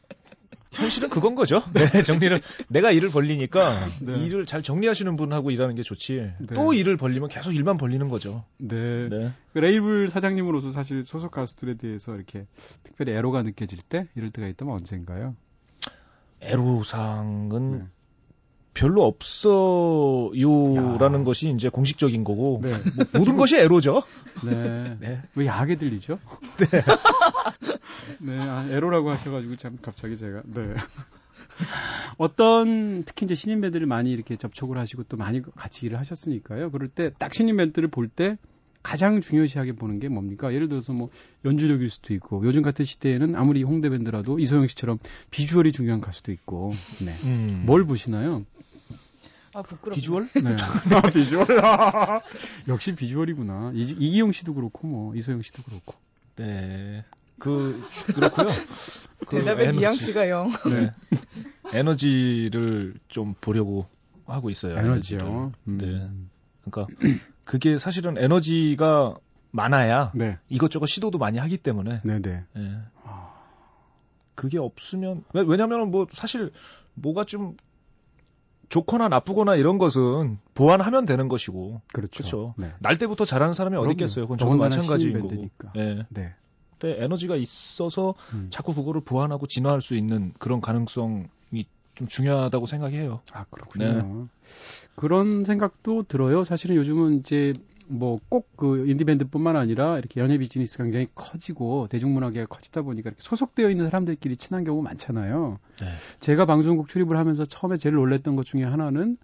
현실은 0.74 1.10
그건 1.10 1.36
거죠. 1.36 1.62
네, 1.74 2.04
정리를 2.04 2.42
내가 2.68 2.92
일을 2.92 3.10
벌리니까 3.10 3.88
네. 4.02 4.26
일을 4.26 4.46
잘 4.46 4.64
정리하시는 4.64 5.16
분하고 5.16 5.52
일하는 5.52 5.76
게 5.76 5.84
좋지. 5.84 6.32
네. 6.40 6.56
또 6.56 6.74
일을 6.74 6.98
벌리면 6.98 7.30
계속 7.30 7.54
일만 7.54 7.78
벌리는 7.78 8.08
거죠. 8.10 8.44
네. 8.58 9.08
네. 9.10 9.32
그 9.54 9.60
레이블 9.60 10.10
사장님으로서 10.10 10.72
사실 10.72 11.06
소속 11.06 11.32
가수들에 11.32 11.76
대해서 11.76 12.16
이렇게 12.16 12.46
특별히 12.84 13.14
애로가 13.14 13.44
느껴질 13.44 13.80
때 13.82 14.08
이럴 14.16 14.30
때가 14.30 14.48
있다면 14.48 14.74
언젠가요? 14.74 15.36
애로사항은 16.42 17.72
네. 17.72 17.84
별로 18.74 19.06
없어요라는 19.06 21.20
야. 21.20 21.24
것이 21.24 21.52
이제 21.52 21.70
공식적인 21.70 22.24
거고 22.24 22.60
네. 22.64 22.74
뭐, 22.96 23.06
모든 23.20 23.38
것이 23.38 23.58
애로죠. 23.58 24.02
네. 24.44 24.98
네. 25.00 25.22
왜 25.36 25.46
야하게 25.46 25.76
들리죠? 25.76 26.18
네. 26.60 26.82
네, 28.20 28.38
아, 28.40 28.66
에로라고 28.70 29.12
하셔가지고 29.12 29.56
참 29.58 29.78
갑자기 29.82 30.18
제가 30.18 30.42
네. 30.46 30.74
어떤 32.18 33.04
특히 33.04 33.26
이제 33.26 33.36
신인 33.36 33.62
밴드를 33.62 33.86
많이 33.86 34.12
이렇게 34.12 34.36
접촉을 34.38 34.78
하시고 34.78 35.04
또 35.04 35.18
많이 35.18 35.42
같이 35.56 35.86
일을 35.86 36.00
하셨으니까요. 36.00 36.72
그럴 36.72 36.88
때 36.90 37.12
딱 37.20 37.34
신인 37.34 37.58
밴드를 37.58 37.90
볼 37.90 38.10
때 38.10 38.38
가장 38.82 39.22
중요시하게 39.22 39.74
보는 39.74 40.00
게 40.00 40.10
뭡니까? 40.10 40.54
예를 40.54 40.68
들어서 40.68 40.92
뭐 40.92 41.10
연주력일 41.46 41.90
수도 41.90 42.14
있고 42.16 42.44
요즘 42.46 42.62
같은 42.62 42.84
시대에는 42.84 43.34
아무리 43.36 43.64
홍대 43.64 43.90
밴드라도 43.90 44.40
이소영 44.40 44.68
씨처럼 44.68 45.00
비주얼이 45.32 45.72
중요한 45.72 46.02
가수도 46.02 46.34
있고 46.34 46.74
네. 47.04 47.14
음. 47.24 47.64
뭘 47.66 47.86
보시나요? 47.86 48.44
아 49.56 49.62
부끄럽. 49.62 49.96
비주얼? 49.96 50.30
네. 50.44 50.56
아, 50.60 51.10
비주얼. 51.10 51.48
역시 52.68 52.96
비주얼이구나. 52.96 53.72
이, 53.76 53.82
이기용 53.82 54.32
씨도 54.32 54.54
그렇고 54.54 54.88
뭐 54.88 55.16
이소영 55.16 55.42
씨도 55.42 55.64
그렇고. 55.64 55.96
네. 56.36 57.06
그 57.40 57.82
그렇고요. 58.14 58.48
그 59.28 59.38
대답의 59.38 59.66
에너지, 59.66 59.80
뉘앙스가 59.80 60.30
영. 60.30 60.52
네. 60.70 60.92
에너지를 61.78 62.96
좀 63.08 63.36
보려고 63.40 63.88
하고 64.26 64.50
있어요. 64.50 64.78
에너지요. 64.78 65.52
음. 65.68 65.78
네. 65.78 66.10
그러니까 66.64 66.88
그게 67.44 67.78
사실은 67.78 68.18
에너지가 68.18 69.16
많아야 69.52 70.12
네. 70.16 70.38
이것저것 70.50 70.88
시도도 70.88 71.18
많이 71.18 71.38
하기 71.38 71.58
때문에. 71.58 72.02
네네. 72.04 72.22
네. 72.22 72.46
네. 72.54 72.78
그게 74.36 74.58
없으면 74.58 75.24
왜냐하면 75.34 75.92
뭐 75.92 76.08
사실 76.12 76.52
뭐가 76.96 77.24
좀 77.24 77.56
좋거나 78.70 79.08
나쁘거나 79.08 79.56
이런 79.56 79.78
것은 79.78 80.40
보완하면 80.54 81.06
되는 81.06 81.28
것이고. 81.28 81.82
그렇죠. 81.92 82.18
그렇죠. 82.18 82.54
네. 82.58 82.72
날 82.80 82.98
때부터 82.98 83.26
잘하는 83.26 83.54
사람이 83.54 83.78
어디 83.78 83.92
있겠어요. 83.92 84.26
그건 84.26 84.38
저도 84.38 84.58
마찬가지인 84.58 85.20
거고. 85.20 85.50
예. 85.76 86.06
네. 86.10 86.34
때 86.80 86.98
에너지가 87.00 87.38
있어서 87.38 88.14
음. 88.34 88.48
자꾸 88.50 88.76
그거를 88.76 89.02
보완하고 89.02 89.48
진화할 89.48 89.82
수 89.82 89.96
있는 89.96 90.34
그런 90.38 90.60
가능성이 90.60 91.66
좀 91.96 92.08
중요하다고 92.08 92.66
생각해요. 92.66 93.22
아 93.32 93.46
그렇군요. 93.50 93.86
네. 93.86 94.26
그런 94.96 95.46
생각도 95.46 96.04
들어요. 96.04 96.44
사실은 96.44 96.76
요즘은 96.76 97.20
이제 97.20 97.54
뭐 97.88 98.18
꼭 98.30 98.48
그 98.56 98.88
인디밴드뿐만 98.88 99.58
아니라 99.58 99.98
이렇게 99.98 100.22
연예 100.22 100.38
비즈니스가 100.38 100.84
굉장히 100.84 101.08
커지고 101.16 101.88
대중문화계가 101.90 102.46
커지다 102.48 102.82
보니까 102.82 103.10
이렇게 103.10 103.22
소속되어 103.22 103.70
있는 103.70 103.86
사람들끼리 103.90 104.38
친한 104.38 104.64
경우 104.64 104.82
많잖아요. 104.82 105.60
네. 105.82 105.88
제가 106.20 106.46
방송국 106.46 106.88
출입을 106.90 107.18
하면서 107.18 107.46
처음에 107.46 107.76
제일 107.76 107.96
놀랬던 107.96 108.36
것 108.36 108.46
중에 108.46 108.64
하나는 108.64 109.18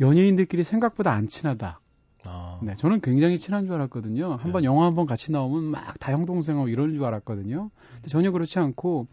연예인들끼리 0.00 0.64
생각보다 0.64 1.12
안 1.12 1.28
친하다. 1.28 1.80
아. 2.24 2.60
네, 2.62 2.74
저는 2.74 3.00
굉장히 3.00 3.36
친한 3.38 3.66
줄 3.66 3.74
알았거든요. 3.74 4.34
한번 4.36 4.62
네. 4.62 4.66
영화 4.66 4.86
한번 4.86 5.06
같이 5.06 5.32
나오면 5.32 5.64
막 5.64 5.98
다 5.98 6.12
형 6.12 6.24
동생하고 6.24 6.68
이럴 6.68 6.92
줄 6.92 7.04
알았거든요. 7.04 7.70
근데 7.94 8.08
전혀 8.08 8.30
그렇지 8.30 8.58
않고 8.58 9.06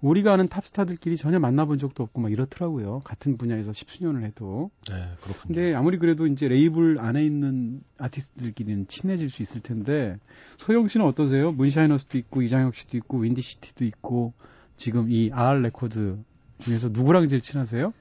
우리가 0.00 0.32
아는 0.32 0.48
탑스타들끼리 0.48 1.16
전혀 1.16 1.38
만나본 1.38 1.78
적도 1.78 2.02
없고 2.02 2.20
막 2.20 2.30
이렇더라고요. 2.30 3.00
같은 3.00 3.36
분야에서 3.36 3.72
십수년을 3.72 4.24
해도. 4.24 4.70
네, 4.88 4.94
그렇군요. 5.20 5.42
근데 5.46 5.74
아무리 5.74 5.98
그래도 5.98 6.26
이제 6.26 6.48
레이블 6.48 6.98
안에 7.00 7.24
있는 7.24 7.82
아티스트들끼리는 7.98 8.88
친해질 8.88 9.30
수 9.30 9.42
있을 9.42 9.60
텐데 9.62 10.18
소영 10.58 10.88
씨는 10.88 11.06
어떠세요? 11.06 11.52
문샤이너스도 11.52 12.18
있고 12.18 12.42
이장혁 12.42 12.74
씨도 12.74 12.96
있고 12.98 13.18
윈디시티도 13.18 13.84
있고 13.84 14.34
지금 14.76 15.10
이 15.10 15.30
R 15.32 15.60
레코드 15.60 16.18
중에서 16.58 16.88
누구랑 16.90 17.28
제일 17.28 17.40
친하세요? 17.40 17.92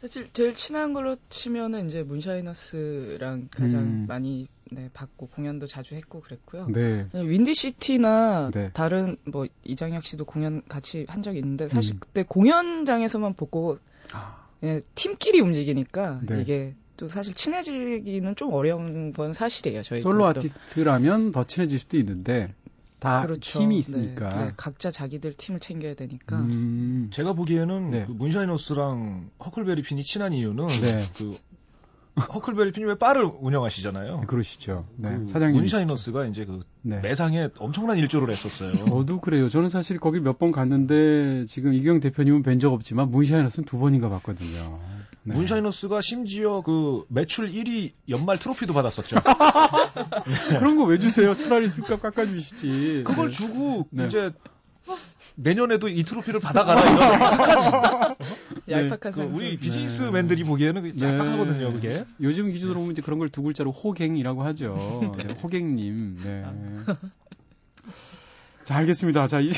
사실 0.00 0.28
제일 0.32 0.52
친한 0.52 0.92
걸로 0.92 1.16
치면은 1.28 1.88
이제 1.88 2.02
문샤이너스랑 2.02 3.48
가장 3.50 3.80
음. 3.80 4.04
많이 4.06 4.46
네, 4.70 4.90
받고 4.92 5.26
공연도 5.26 5.66
자주 5.66 5.94
했고 5.94 6.20
그랬고요. 6.20 6.66
네. 6.68 7.08
윈디시티나 7.12 8.50
네. 8.52 8.70
다른 8.72 9.16
뭐 9.24 9.46
이장혁 9.64 10.04
씨도 10.04 10.24
공연 10.24 10.62
같이 10.68 11.06
한 11.08 11.22
적이 11.22 11.38
있는데 11.38 11.68
사실 11.68 11.94
음. 11.94 11.98
그때 12.00 12.24
공연장에서만 12.24 13.34
보고 13.34 13.78
아. 14.12 14.46
예, 14.64 14.80
팀끼리 14.94 15.40
움직이니까 15.40 16.20
네. 16.26 16.40
이게 16.40 16.74
또 16.96 17.08
사실 17.08 17.34
친해지기는 17.34 18.36
좀 18.36 18.52
어려운 18.52 19.12
건 19.12 19.32
사실이에요. 19.32 19.82
저희 19.82 19.98
솔로 20.00 20.26
아티스트라면 20.26 21.32
더 21.32 21.44
친해질 21.44 21.78
수도 21.78 21.98
있는데 21.98 22.54
다 22.98 23.22
그렇죠. 23.22 23.58
팀이 23.58 23.74
네. 23.74 23.78
있으니까 23.78 24.44
네, 24.44 24.52
각자 24.56 24.90
자기들 24.90 25.34
팀을 25.34 25.60
챙겨야 25.60 25.94
되니까. 25.94 26.38
음. 26.40 27.10
제가 27.12 27.34
보기에는 27.34 27.90
네. 27.90 28.04
그 28.06 28.12
문샤이너스랑 28.12 29.30
허클베리 29.44 29.82
핀이 29.82 30.02
친한 30.02 30.32
이유는 30.32 30.66
네. 30.66 30.98
그 31.18 31.38
허클베리 32.20 32.84
왜 32.84 32.96
바를 32.96 33.24
운영하시잖아요. 33.40 34.20
네, 34.20 34.26
그러시죠. 34.26 34.86
네, 34.96 35.10
그 35.18 35.26
사장님. 35.28 35.56
문샤이너스가 35.60 36.24
이제 36.26 36.44
그 36.46 36.60
네. 36.82 37.00
매상에 37.00 37.48
엄청난 37.58 37.98
일조를 37.98 38.30
했었어요. 38.30 38.76
저도 38.76 39.20
그래요. 39.20 39.48
저는 39.48 39.68
사실 39.68 39.98
거기 40.00 40.20
몇 40.20 40.38
번 40.38 40.50
갔는데 40.52 41.44
지금 41.46 41.72
이경 41.74 42.00
대표님은 42.00 42.42
뵌 42.42 42.58
적 42.58 42.72
없지만 42.72 43.10
문샤이너스는 43.10 43.66
두 43.66 43.78
번인가 43.78 44.08
봤거든요. 44.08 44.78
네. 45.24 45.34
문샤이너스가 45.34 46.00
심지어 46.00 46.62
그 46.62 47.04
매출 47.08 47.50
1위 47.50 47.92
연말 48.08 48.38
트로피도 48.38 48.72
받았었죠. 48.72 49.16
그런 50.58 50.76
거 50.76 50.84
왜 50.84 50.98
주세요? 50.98 51.34
차라리 51.34 51.68
술값 51.68 52.00
깎아주시지. 52.00 53.02
그걸 53.06 53.30
네. 53.30 53.32
주고 53.36 53.88
네. 53.90 54.06
이제 54.06 54.32
내년에도 55.34 55.88
이 55.88 56.02
트로피를 56.02 56.40
받아가라 56.40 56.80
이런 56.82 58.16
얄팍한 58.90 59.12
그 59.12 59.22
우리 59.22 59.58
비즈니스맨들이 59.58 60.42
네. 60.42 60.48
보기에는 60.48 61.00
얄팍하거든요 61.00 61.72
그게 61.74 62.04
요즘 62.20 62.50
기준으로 62.50 62.76
보면 62.76 62.92
이제 62.92 63.02
그런 63.02 63.18
걸 63.18 63.28
두 63.28 63.42
글자로 63.42 63.70
호갱이라고 63.72 64.42
하죠 64.44 65.12
네. 65.18 65.32
호갱님 65.34 66.20
네. 66.22 66.44
자 68.64 68.76
알겠습니다 68.76 69.26
자 69.26 69.40
이, 69.40 69.50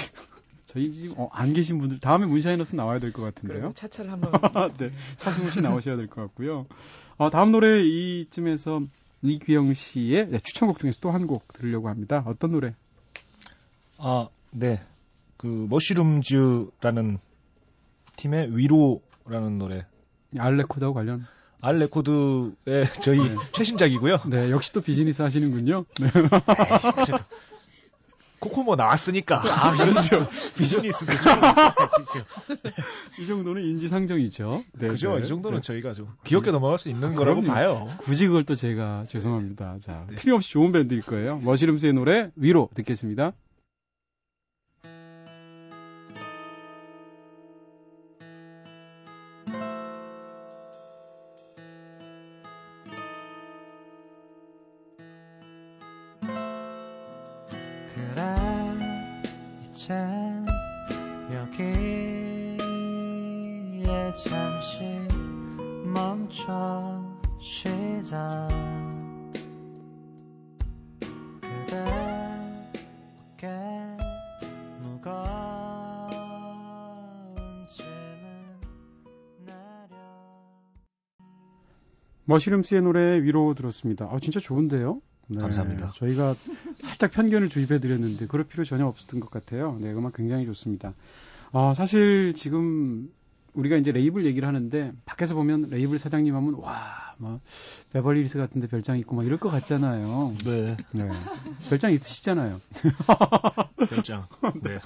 저희 0.66 0.90
지금 0.92 1.14
어, 1.18 1.28
안 1.32 1.52
계신 1.52 1.78
분들 1.78 2.00
다음에 2.00 2.26
문샤이너스 2.26 2.74
나와야 2.76 2.98
될 2.98 3.12
것 3.12 3.22
같은데요. 3.22 3.72
차차를 3.74 4.10
한번 4.12 4.32
네 4.76 4.90
차승우 5.16 5.50
씨 5.50 5.60
나오셔야 5.62 5.96
될 5.96 6.08
것 6.08 6.20
같고요. 6.22 6.66
어, 7.16 7.30
다음 7.30 7.52
노래 7.52 7.80
이쯤에서 7.82 8.82
이규영 9.22 9.72
씨의 9.74 10.28
네, 10.28 10.38
추천곡 10.40 10.78
중에서 10.78 10.98
또 11.00 11.10
한 11.10 11.26
곡 11.26 11.50
들으려고 11.54 11.88
합니다. 11.88 12.22
어떤 12.26 12.52
노래? 12.52 12.74
아 13.96 14.28
네. 14.50 14.80
그 15.38 15.66
머시룸즈라는 15.70 17.18
팀의 18.16 18.56
위로라는 18.56 19.56
노래. 19.58 19.86
알레코드하고 20.36 20.94
관련. 20.94 21.24
알레코드의 21.62 22.86
저희 23.00 23.18
네. 23.20 23.36
최신작이고요. 23.52 24.18
네, 24.28 24.50
역시 24.50 24.72
또 24.72 24.80
비즈니스 24.80 25.22
하시는군요. 25.22 25.84
네. 26.00 26.10
코코모 28.40 28.76
나왔으니까. 28.76 29.42
아, 29.42 29.72
그렇죠. 29.72 30.28
비즈니스도 30.56 31.12
좀이 33.16 33.26
정도는 33.26 33.62
인지상정이죠. 33.62 34.64
네, 34.72 34.88
그죠. 34.88 35.16
네. 35.16 35.22
이 35.22 35.26
정도는 35.26 35.60
네. 35.60 35.62
저희가 35.62 35.92
좀 35.92 36.08
귀엽게 36.24 36.52
넘어갈 36.52 36.78
수 36.78 36.88
있는 36.88 37.12
아, 37.12 37.14
거라고 37.14 37.42
봐요. 37.42 37.92
굳이 37.98 38.26
그걸 38.26 38.44
또 38.44 38.54
제가 38.54 39.04
죄송합니다. 39.08 39.78
자, 39.80 40.04
네. 40.08 40.14
틀림없이 40.14 40.50
좋은 40.50 40.70
밴드일 40.70 41.02
거예요. 41.02 41.38
머시룸스의 41.38 41.94
노래 41.94 42.30
위로 42.36 42.68
듣겠습니다. 42.74 43.32
머시름스의 82.38 82.82
노래 82.82 83.22
위로 83.22 83.54
들었습니다. 83.54 84.08
아, 84.10 84.18
진짜 84.20 84.40
좋은데요? 84.40 85.00
네, 85.26 85.40
감사합니다. 85.40 85.92
저희가 85.96 86.36
살짝 86.80 87.10
편견을 87.10 87.48
주입해 87.48 87.80
드렸는데 87.80 88.26
그럴 88.26 88.46
필요 88.46 88.64
전혀 88.64 88.86
없었던 88.86 89.20
것 89.20 89.30
같아요. 89.30 89.76
네, 89.80 89.92
음악 89.92 90.14
굉장히 90.14 90.46
좋습니다. 90.46 90.94
어, 91.52 91.72
사실 91.74 92.32
지금 92.34 93.10
우리가 93.54 93.76
이제 93.76 93.92
레이블 93.92 94.24
얘기를 94.24 94.46
하는데 94.46 94.92
밖에서 95.04 95.34
보면 95.34 95.68
레이블 95.70 95.98
사장님 95.98 96.34
하면 96.34 96.54
와, 96.54 97.14
뭐 97.18 97.40
베벌리hills 97.92 98.38
같은데 98.38 98.68
별장 98.68 98.98
있고 99.00 99.16
막 99.16 99.26
이럴 99.26 99.38
것 99.38 99.50
같잖아요. 99.50 100.34
네. 100.44 100.76
네. 100.92 101.10
별장 101.68 101.92
있으시잖아요. 101.92 102.60
별장. 103.90 104.26
네. 104.62 104.78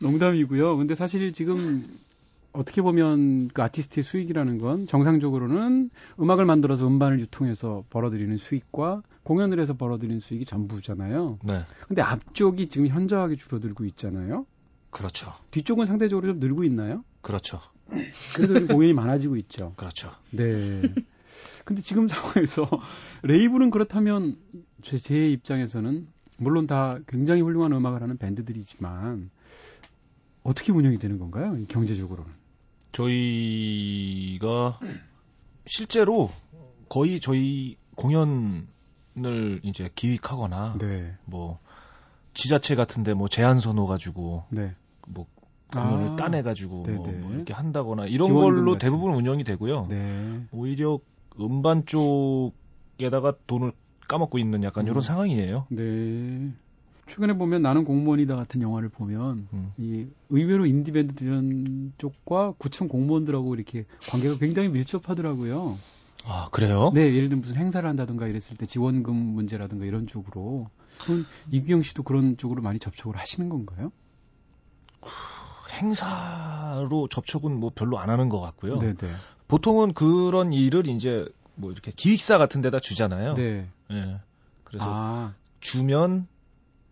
농담이고요. 0.00 0.76
근데 0.76 0.94
사실 0.94 1.32
지금 1.32 1.98
어떻게 2.52 2.82
보면 2.82 3.48
그 3.48 3.62
아티스트의 3.62 4.04
수익이라는 4.04 4.58
건 4.58 4.86
정상적으로는 4.86 5.90
음악을 6.20 6.44
만들어서 6.44 6.86
음반을 6.86 7.20
유통해서 7.20 7.84
벌어들이는 7.90 8.36
수익과 8.36 9.02
공연을 9.22 9.58
해서 9.60 9.74
벌어들이는 9.74 10.20
수익이 10.20 10.44
전부잖아요. 10.44 11.38
네. 11.44 11.64
근데 11.88 12.02
앞쪽이 12.02 12.68
지금 12.68 12.88
현저하게 12.88 13.36
줄어들고 13.36 13.84
있잖아요. 13.86 14.46
그렇죠. 14.90 15.32
뒤쪽은 15.50 15.86
상대적으로 15.86 16.26
좀 16.26 16.40
늘고 16.40 16.64
있나요? 16.64 17.04
그렇죠. 17.22 17.60
그래도 18.34 18.66
공연이 18.66 18.92
많아지고 18.92 19.36
있죠. 19.36 19.72
그렇죠. 19.76 20.10
네. 20.30 20.82
근데 21.64 21.80
지금 21.80 22.08
상황에서 22.08 22.68
레이블은 23.22 23.70
그렇다면 23.70 24.36
제, 24.82 24.98
제 24.98 25.28
입장에서는 25.30 26.08
물론 26.38 26.66
다 26.66 26.98
굉장히 27.06 27.40
훌륭한 27.40 27.72
음악을 27.72 28.02
하는 28.02 28.18
밴드들이지만 28.18 29.30
어떻게 30.42 30.72
운영이 30.72 30.98
되는 30.98 31.18
건가요? 31.18 31.56
경제적으로는? 31.68 32.41
저희가 32.92 34.78
실제로 35.66 36.30
거의 36.88 37.20
저희 37.20 37.76
공연을 37.96 39.60
이제 39.62 39.90
기획하거나 39.94 40.76
네. 40.78 41.14
뭐 41.24 41.58
지자체 42.34 42.74
같은데 42.74 43.14
뭐 43.14 43.28
제안서 43.28 43.72
넣어가지고 43.72 44.44
네. 44.50 44.74
뭐 45.06 45.26
공연을 45.72 46.10
아, 46.10 46.16
따내가지고 46.16 46.82
뭐, 46.82 47.06
뭐, 47.06 47.32
이렇게 47.32 47.52
한다거나 47.54 48.06
이런 48.06 48.32
걸로 48.32 48.76
대부분 48.78 49.14
운영이 49.14 49.44
되고요. 49.44 49.86
네. 49.86 50.46
오히려 50.52 50.98
음반 51.40 51.86
쪽에다가 51.86 53.34
돈을 53.46 53.72
까먹고 54.06 54.38
있는 54.38 54.62
약간 54.62 54.84
음. 54.84 54.90
이런 54.90 55.00
상황이에요. 55.00 55.66
네. 55.70 56.52
최근에 57.06 57.34
보면 57.34 57.62
나는 57.62 57.84
공무원이다 57.84 58.36
같은 58.36 58.62
영화를 58.62 58.88
보면 58.88 59.48
음. 59.52 59.72
이 59.76 60.06
의외로 60.30 60.66
인디밴드 60.66 61.24
이런 61.24 61.92
쪽과 61.98 62.54
구청 62.58 62.88
공무원들하고 62.88 63.54
이렇게 63.54 63.84
관계가 64.08 64.38
굉장히 64.38 64.68
밀접하더라고요. 64.68 65.78
아 66.24 66.48
그래요? 66.52 66.92
네, 66.94 67.02
예를 67.02 67.28
들면 67.28 67.40
무슨 67.40 67.56
행사를 67.56 67.86
한다든가 67.88 68.26
이랬을 68.28 68.56
때 68.56 68.66
지원금 68.66 69.16
문제라든가 69.16 69.84
이런 69.84 70.06
쪽으로 70.06 70.70
그럼 71.00 71.26
이규영 71.50 71.82
씨도 71.82 72.04
그런 72.04 72.36
쪽으로 72.36 72.62
많이 72.62 72.78
접촉을 72.78 73.18
하시는 73.18 73.48
건가요? 73.48 73.90
행사로 75.70 77.08
접촉은 77.08 77.58
뭐 77.58 77.72
별로 77.74 77.98
안 77.98 78.10
하는 78.10 78.28
것 78.28 78.40
같고요. 78.40 78.78
네네. 78.78 78.94
네. 78.94 79.10
보통은 79.48 79.94
그런 79.94 80.52
일을 80.52 80.86
이제 80.86 81.26
뭐 81.54 81.72
이렇게 81.72 81.90
기획사 81.94 82.38
같은 82.38 82.60
데다 82.62 82.78
주잖아요. 82.78 83.34
네. 83.34 83.68
네. 83.90 84.20
그래서 84.64 84.86
아. 84.88 85.34
주면 85.60 86.28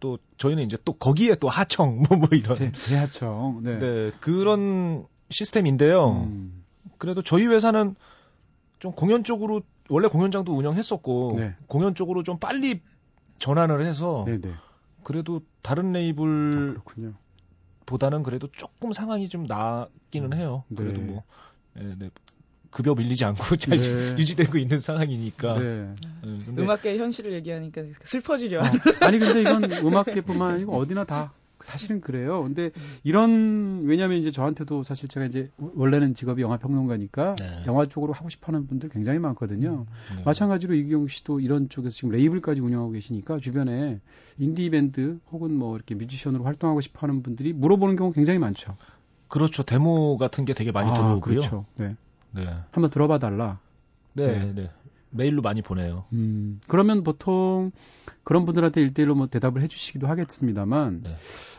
또 0.00 0.18
저희는 0.38 0.64
이제 0.64 0.76
또 0.84 0.94
거기에 0.94 1.36
또 1.36 1.48
하청 1.48 2.02
뭐, 2.08 2.18
뭐 2.18 2.28
이런 2.32 2.54
제, 2.54 2.72
재하청 2.72 3.60
네. 3.62 3.78
네 3.78 4.10
그런 4.20 5.06
시스템인데요. 5.28 6.24
음. 6.24 6.64
그래도 6.98 7.22
저희 7.22 7.46
회사는 7.46 7.94
좀 8.78 8.92
공연 8.92 9.22
쪽으로 9.22 9.62
원래 9.88 10.08
공연장도 10.08 10.56
운영했었고 10.56 11.34
네. 11.36 11.54
공연 11.66 11.94
쪽으로 11.94 12.22
좀 12.22 12.38
빨리 12.38 12.80
전환을 13.38 13.84
해서 13.84 14.24
네네. 14.26 14.40
네. 14.40 14.54
그래도 15.04 15.42
다른 15.62 15.92
레이블 15.92 16.76
아, 16.76 17.12
보다는 17.86 18.22
그래도 18.22 18.48
조금 18.48 18.92
상황이 18.92 19.28
좀 19.28 19.44
나기는 19.44 20.32
해요. 20.34 20.64
그래도 20.74 21.00
네. 21.00 21.06
뭐 21.06 21.24
네, 21.74 21.94
네. 21.98 22.10
급여 22.70 22.94
밀리지 22.94 23.24
않고 23.24 23.56
잘 23.56 23.78
네. 23.78 24.16
유지되고 24.18 24.58
있는 24.58 24.80
상황이니까. 24.80 25.58
네. 25.58 25.94
네 26.22 26.44
음악계 26.58 26.96
현실을 26.98 27.32
얘기하니까 27.32 27.82
슬퍼지려. 28.04 28.60
어. 28.60 28.64
아니 29.00 29.18
근데 29.18 29.42
이건 29.42 29.64
음악계뿐만 29.72 30.54
아니고 30.54 30.76
어디나 30.76 31.04
다 31.04 31.32
사실은 31.62 32.00
그래요. 32.00 32.42
근데 32.42 32.70
이런 33.04 33.82
왜냐하면 33.84 34.18
이제 34.18 34.30
저한테도 34.30 34.82
사실 34.82 35.08
제가 35.08 35.26
이제 35.26 35.50
원래는 35.58 36.14
직업이 36.14 36.42
영화 36.42 36.56
평론가니까 36.56 37.34
네. 37.36 37.64
영화 37.66 37.84
쪽으로 37.86 38.12
하고 38.12 38.28
싶어하는 38.28 38.66
분들 38.66 38.88
굉장히 38.88 39.18
많거든요. 39.18 39.86
음, 39.88 40.16
네. 40.16 40.22
마찬가지로 40.24 40.74
이기용 40.74 41.08
씨도 41.08 41.40
이런 41.40 41.68
쪽에서 41.68 41.94
지금 41.94 42.10
레이블까지 42.10 42.60
운영하고 42.60 42.92
계시니까 42.92 43.40
주변에 43.40 44.00
인디 44.38 44.70
밴드 44.70 45.18
혹은 45.32 45.54
뭐 45.54 45.76
이렇게 45.76 45.94
뮤지션으로 45.94 46.44
활동하고 46.44 46.80
싶어하는 46.80 47.22
분들이 47.22 47.52
물어보는 47.52 47.96
경우 47.96 48.12
굉장히 48.12 48.38
많죠. 48.38 48.76
그렇죠. 49.28 49.62
데모 49.62 50.16
같은 50.18 50.44
게 50.44 50.54
되게 50.54 50.72
많이 50.72 50.90
아, 50.90 50.94
들어오고요. 50.94 51.20
그렇죠. 51.20 51.66
네. 51.76 51.94
네. 52.32 52.46
한번 52.70 52.90
들어봐 52.90 53.18
달라. 53.18 53.58
네, 54.12 54.26
네. 54.46 54.52
네. 54.54 54.70
메일로 55.10 55.42
많이 55.42 55.60
보내요. 55.60 56.04
음, 56.12 56.60
그러면 56.68 57.02
보통 57.02 57.72
그런 58.22 58.44
분들한테 58.44 58.80
일대일로 58.80 59.14
뭐 59.16 59.26
대답을 59.26 59.60
해주시기도 59.62 60.06
하겠습니다만, 60.06 61.02
네. 61.02 61.16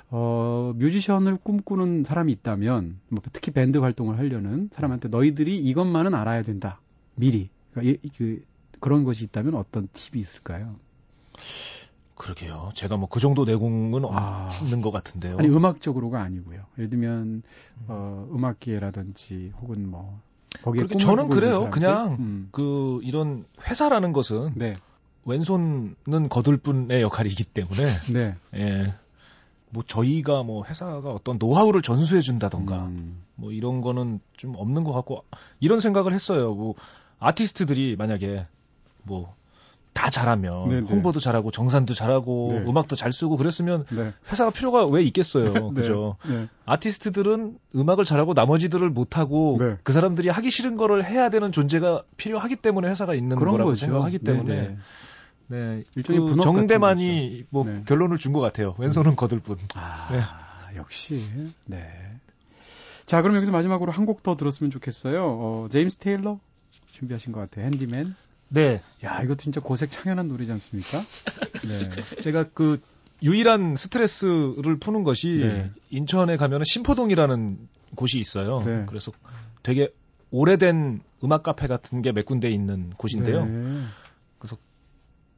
어, 0.10 0.74
뮤지션을 0.78 1.38
꿈꾸는 1.44 2.04
사람이 2.06 2.32
있다면, 2.32 3.00
뭐 3.10 3.22
특히 3.34 3.52
밴드 3.52 3.78
활동을 3.78 4.18
하려는 4.18 4.70
사람한테 4.74 5.10
너희들이 5.10 5.58
이것만은 5.60 6.14
알아야 6.16 6.44
된다. 6.44 6.80
미리. 7.16 7.50
그러니까 7.72 8.00
이, 8.04 8.10
그, 8.18 8.42
그런 8.80 9.04
것이 9.04 9.26
있다면 9.26 9.56
어떤 9.56 9.90
팁이 9.92 10.20
있을까요? 10.22 10.76
그러게요. 12.16 12.70
제가 12.76 12.98
뭐 12.98 13.08
그 13.10 13.20
정도 13.20 13.46
내공은 13.46 14.06
아, 14.06 14.50
없는 14.62 14.82
것 14.82 14.92
같은데요. 14.92 15.38
아니 15.40 15.50
음악적으로가 15.50 16.22
아니고요. 16.22 16.64
예를 16.78 16.90
들면 16.90 17.42
어, 17.88 18.28
음악계라든지 18.32 19.52
혹은 19.60 19.90
뭐 19.90 20.22
거기에 20.64 20.88
저는 21.00 21.30
그래요. 21.30 21.70
그냥 21.70 22.18
음. 22.20 22.50
그 22.52 23.00
이런 23.04 23.46
회사라는 23.68 24.14
것은 24.14 24.54
네. 24.56 24.76
왼손은 25.26 26.30
거둘 26.30 26.58
뿐의 26.58 27.02
역할이기 27.02 27.44
때문에 27.44 27.86
네. 28.14 28.36
예. 28.56 28.94
뭐 29.70 29.84
저희가 29.86 30.44
뭐 30.44 30.66
회사가 30.66 31.10
어떤 31.10 31.38
노하우를 31.38 31.82
전수해 31.82 32.22
준다던가 32.22 32.88
음. 32.88 33.24
뭐 33.36 33.52
이런 33.52 33.82
거는 33.82 34.20
좀 34.36 34.56
없는 34.58 34.84
것 34.84 34.92
같고 34.92 35.24
이런 35.60 35.80
생각을 35.80 36.14
했어요. 36.14 36.54
뭐 36.54 36.76
아티스트들이 37.20 37.96
만약에 37.96 38.46
뭐 39.04 39.34
다 39.94 40.10
잘하면 40.10 40.70
네네. 40.70 40.82
네. 40.82 40.88
홍보도 40.94 41.20
잘하고 41.20 41.52
정산도 41.52 41.94
잘하고 41.94 42.50
네. 42.52 42.58
음악도 42.70 42.96
잘 42.96 43.12
쓰고 43.12 43.36
그랬으면 43.38 43.86
네. 43.90 44.14
회사가 44.32 44.50
필요가 44.52 44.86
왜 44.86 45.04
있겠어요. 45.04 45.44
네. 45.76 45.82
그죠? 45.82 46.16
네. 46.28 46.48
아티스트들은 46.66 47.58
음악을 47.76 48.06
잘하고 48.06 48.34
나머지들을 48.34 48.90
못 48.90 49.18
하고 49.18 49.58
네. 49.60 49.78
그 49.84 49.92
사람들이 49.94 50.30
하기 50.30 50.50
싫은 50.50 50.78
거를 50.78 51.06
해야 51.06 51.30
되는 51.30 51.52
존재가 51.52 52.04
필요하기 52.18 52.58
때문에 52.58 52.90
회사가 52.90 53.14
있는 53.16 53.38
거라고 53.38 53.58
거죠. 53.66 53.76
생각하기 53.86 54.20
때문에 54.20 54.78
네, 55.48 55.82
일종의 55.98 56.34
그 56.34 56.42
정대만이 56.42 57.44
뭐 57.50 57.66
결론을 57.86 58.18
준 58.18 58.32
것 58.32 58.40
같아요. 58.40 58.74
왼손은 58.78 59.18
거들 59.18 59.40
뿐. 59.42 59.58
아, 59.76 60.70
역시. 60.78 61.22
네. 61.66 61.86
자, 63.06 63.22
그럼 63.22 63.36
여기서 63.36 63.52
마지막으로 63.52 63.92
한 63.92 64.06
곡 64.06 64.24
더 64.24 64.38
들었으면 64.38 64.72
좋겠어요. 64.72 65.26
어, 65.26 65.68
제임스 65.70 65.98
테일러 65.98 66.40
준비하신 66.94 67.34
것 67.34 67.42
같아요. 67.42 67.66
핸디맨. 67.66 68.16
네. 68.54 68.82
야, 69.04 69.22
이것도 69.24 69.38
진짜 69.38 69.62
고색 69.62 69.92
창연한 69.92 70.28
노래지 70.28 70.52
않습니까? 70.52 71.02
네. 71.68 71.90
제가 72.22 72.46
그 72.54 72.80
유일한 73.24 73.76
스트레스를 73.76 74.78
푸는 74.80 75.04
것이 75.04 75.40
네. 75.42 75.72
인천에 75.90 76.38
가면은 76.38 76.64
신포동이라는 76.66 77.58
곳이 77.96 78.20
있어요. 78.20 78.62
네. 78.66 78.84
그래서 78.88 79.12
되게 79.64 79.90
오래된 80.32 81.02
음악 81.24 81.44
카페 81.44 81.68
같은 81.68 82.02
게 82.02 82.12
몇 82.12 82.26
군데 82.26 82.50
있는 82.50 82.90
곳인데요. 82.98 83.46
네. 83.46 83.84
그래서 84.40 84.58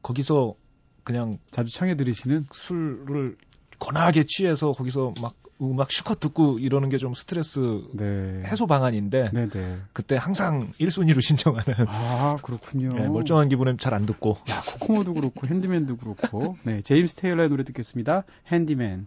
거기서 0.02 0.54
그냥 1.04 1.38
자주 1.50 1.72
청해 1.72 1.96
들으시는 1.96 2.46
술을 2.52 3.36
권하게 3.84 4.24
취해서 4.26 4.72
거기서 4.72 5.14
막 5.20 5.34
음악 5.62 5.92
실컷 5.92 6.18
듣고 6.18 6.58
이러는 6.58 6.88
게 6.88 6.98
좀 6.98 7.14
스트레스 7.14 7.60
네. 7.92 8.42
해소 8.46 8.66
방안인데 8.66 9.30
네네. 9.32 9.48
네. 9.50 9.78
그때 9.92 10.16
항상 10.16 10.72
1순위로 10.80 11.20
신청하는 11.22 11.86
아 11.88 12.36
그렇군요. 12.42 12.88
네, 12.88 13.08
멀쩡한 13.08 13.48
기분에 13.48 13.76
잘 13.78 13.94
안 13.94 14.04
듣고 14.06 14.30
야 14.50 14.62
코코모도 14.80 15.14
그렇고 15.14 15.46
핸디맨도 15.46 15.96
그렇고 15.98 16.56
네 16.64 16.80
제임스 16.82 17.16
테일러의 17.20 17.48
노래 17.50 17.62
듣겠습니다. 17.64 18.24
핸디맨 18.48 19.06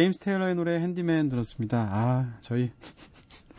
제임스 0.00 0.20
테일러의 0.20 0.54
노래 0.54 0.80
핸디맨 0.80 1.28
들었습니다. 1.28 1.86
아, 1.92 2.38
저희 2.40 2.70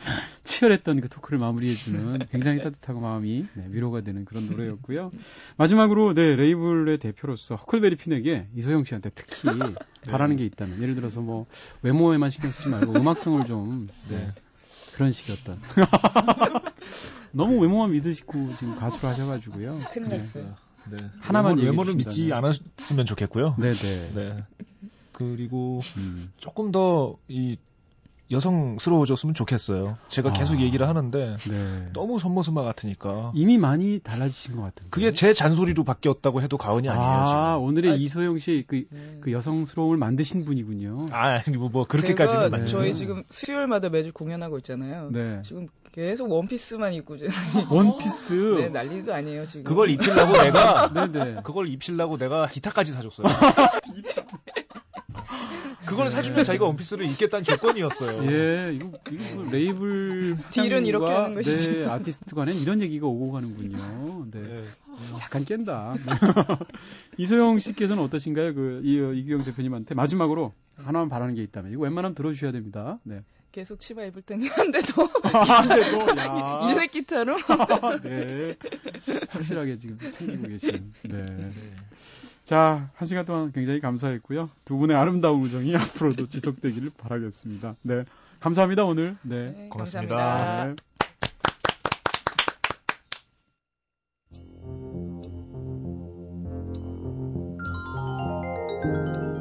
치열했던 0.44 1.00
그 1.02 1.08
토크를 1.08 1.38
마무리해주는 1.38 2.18
굉장히 2.32 2.64
따뜻하고 2.64 3.00
마음이 3.00 3.46
네, 3.54 3.66
위로가 3.70 4.02
되는 4.02 4.26
그런 4.26 4.50
노래였고요. 4.50 5.12
마지막으로 5.58 6.16
네 6.16 6.36
레이블의 6.36 6.98
대표로서 6.98 7.54
허클베리 7.54 7.96
핀에게 7.96 8.48
이소영 8.56 8.86
씨한테 8.86 9.12
특히 9.14 9.50
네. 9.54 9.76
바라는 10.10 10.36
게 10.36 10.44
있다면 10.46 10.82
예를 10.82 10.96
들어서 10.96 11.22
뭐 11.22 11.46
외모에만 11.84 12.32
신경 12.32 12.50
쓰지 12.50 12.70
말고 12.70 12.94
음악성을 12.94 13.44
좀 13.44 13.88
네, 14.10 14.34
그런 14.96 15.12
식이었던. 15.12 15.60
너무 17.34 17.62
외모만 17.62 17.92
믿으시고 17.92 18.56
지금 18.56 18.76
가수를 18.78 19.10
하셔가지고요. 19.10 19.80
큰일 19.92 20.10
네. 20.10 20.16
났어요. 20.16 20.56
네. 20.90 20.98
하나만 21.20 21.60
외모를 21.60 21.94
믿지 21.94 22.34
않았으면 22.34 23.06
좋겠고요. 23.06 23.58
네네. 23.60 24.14
네. 24.16 24.44
그리고 25.22 25.82
음. 25.98 26.32
조금 26.38 26.72
더 26.72 27.18
이 27.28 27.58
여성스러워졌으면 28.32 29.34
좋겠어요. 29.34 29.98
제가 30.08 30.32
계속 30.32 30.58
아, 30.58 30.62
얘기를 30.62 30.88
하는데 30.88 31.36
네. 31.50 31.90
너무 31.94 32.18
선모스마 32.18 32.64
같으니까 32.64 33.32
이미 33.36 33.58
많이 33.58 34.00
달라지신 34.00 34.56
것 34.56 34.62
같은데 34.64 34.90
그게 34.90 35.12
제 35.12 35.34
잔소리로 35.34 35.84
바뀌었다고 35.84 36.42
해도 36.42 36.58
과언이 36.58 36.88
아니에요. 36.88 37.06
아 37.06 37.26
지금. 37.56 37.64
오늘의 37.68 37.92
아, 37.92 37.96
이소영 37.96 38.40
씨그 38.40 38.86
네. 38.90 39.18
그 39.20 39.32
여성스러움을 39.34 39.98
만드신 39.98 40.46
분이군요. 40.46 41.08
아 41.12 41.40
뭐, 41.58 41.70
뭐 41.70 41.84
그렇게까지는 41.86 42.52
네. 42.52 42.66
저희 42.68 42.94
지금 42.94 43.24
수요일마다 43.30 43.90
매주 43.90 44.14
공연하고 44.14 44.58
있잖아요. 44.60 45.10
네. 45.12 45.42
지금 45.44 45.68
계속 45.92 46.32
원피스만 46.32 46.94
입고 46.94 47.18
원피스 47.70 48.56
네 48.60 48.70
난리도 48.70 49.14
아니에요 49.14 49.46
지금. 49.46 49.66
그걸 49.66 49.90
입히려고 49.90 50.42
내가 50.42 50.94
네네. 50.94 51.42
그걸 51.44 51.68
입히려고 51.68 52.18
내가 52.18 52.48
기타까지 52.48 52.94
사줬어요. 52.94 53.28
그걸 55.92 56.06
네. 56.06 56.12
사주면 56.12 56.46
자기가 56.46 56.66
원피스를 56.66 57.06
입겠다는 57.10 57.44
조건이었어요. 57.44 58.24
예, 58.32 58.74
이거, 58.74 58.92
이거 59.12 59.36
뭐 59.36 59.52
레이블 59.52 60.38
딜은 60.50 60.86
이렇게 60.86 61.12
하는 61.12 61.36
것이죠. 61.36 61.72
네, 61.72 61.86
아티스트 61.86 62.34
간에 62.34 62.54
이런 62.54 62.82
얘기가 62.82 63.08
오고 63.08 63.32
가는군요. 63.34 64.28
네. 64.32 64.40
네. 64.42 64.68
약간 65.20 65.44
깬다. 65.44 65.94
이소영 67.18 67.60
씨께서는 67.60 68.02
어떠신가요? 68.04 68.54
그 68.54 68.82
이, 68.86 68.94
이규영 69.20 69.44
대표님한테 69.44 69.94
마지막으로 69.94 70.54
하나만 70.78 71.10
바라는 71.10 71.36
게 71.36 71.44
있다면 71.44 71.74
이거 71.74 71.82
웬만하면 71.82 72.16
들어주셔야 72.16 72.54
됩니다. 72.54 73.00
네. 73.04 73.22
계속 73.52 73.82
치마 73.82 74.06
입을 74.06 74.22
텐데 74.22 74.48
한데도 74.48 75.10
한데도 75.24 76.70
일렉 76.72 76.92
기타로 76.92 77.36
네 78.02 78.56
확실하게 79.28 79.76
지금 79.76 80.00
챙기고 80.10 80.48
계신 80.48 80.94
네. 81.04 81.52
자, 82.44 82.90
한 82.96 83.08
시간 83.08 83.26
동안 83.26 83.52
굉장히 83.52 83.80
감사했고요. 83.80 84.50
두 84.66 84.78
분의 84.78 84.98
아름다운 84.98 85.42
우정이 85.42 85.76
앞으로도 85.78 86.28
지속되기를 86.28 86.92
바라겠습니다. 86.98 87.76
네. 87.84 88.06
감사합니다, 88.40 88.84
오늘. 88.86 89.18
네. 89.22 89.54
네 89.56 89.68
고맙습니다. 89.70 90.16
감사합니다. 90.16 90.66
네. 90.66 90.76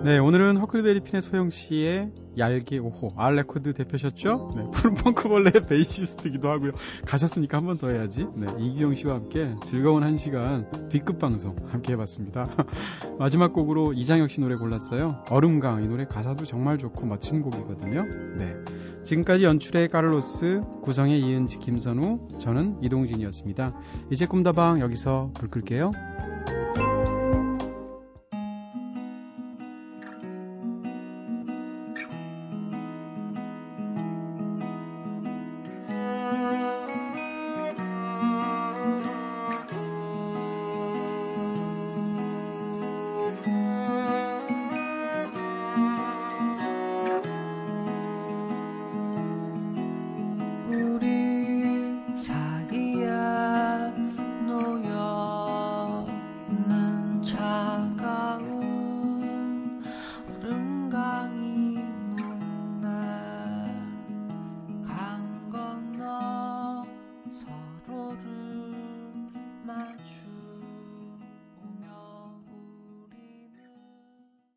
네, 0.05 0.19
오늘은 0.19 0.57
허클베리핀의 0.57 1.21
소영 1.21 1.51
씨의 1.51 2.11
얄개 2.39 2.79
5호, 2.81 3.19
알레코드 3.19 3.75
대표셨죠? 3.75 4.51
네, 4.57 4.65
푸른 4.73 4.95
펑크벌레의 4.95 5.63
베이시스트기도 5.69 6.49
하고요. 6.51 6.73
가셨으니까 7.07 7.59
한 7.59 7.67
번 7.67 7.77
더 7.79 7.91
해야지. 7.91 8.27
네, 8.35 8.47
이기영 8.59 8.95
씨와 8.95 9.15
함께 9.17 9.55
즐거운 9.65 10.03
한 10.03 10.17
시간 10.17 10.71
B급 10.91 11.19
방송 11.19 11.55
함께 11.69 11.93
해봤습니다. 11.93 12.45
마지막 13.19 13.53
곡으로 13.53 13.93
이장혁 13.93 14.31
씨 14.31 14.41
노래 14.41 14.57
골랐어요. 14.57 15.23
얼음강 15.31 15.85
이 15.85 15.89
노래 15.89 16.07
가사도 16.07 16.47
정말 16.47 16.79
좋고 16.79 17.07
멋진 17.07 17.43
곡이거든요. 17.43 18.05
네, 18.39 18.55
지금까지 19.05 19.45
연출의 19.45 19.89
카를로스, 19.89 20.63
구성의 20.83 21.21
이은지, 21.21 21.59
김선우, 21.59 22.29
저는 22.39 22.79
이동진이었습니다. 22.83 23.69
이제 24.11 24.27
꿈다방 24.27 24.81
여기서 24.81 25.31
불 25.35 25.51
끌게요. 25.51 25.91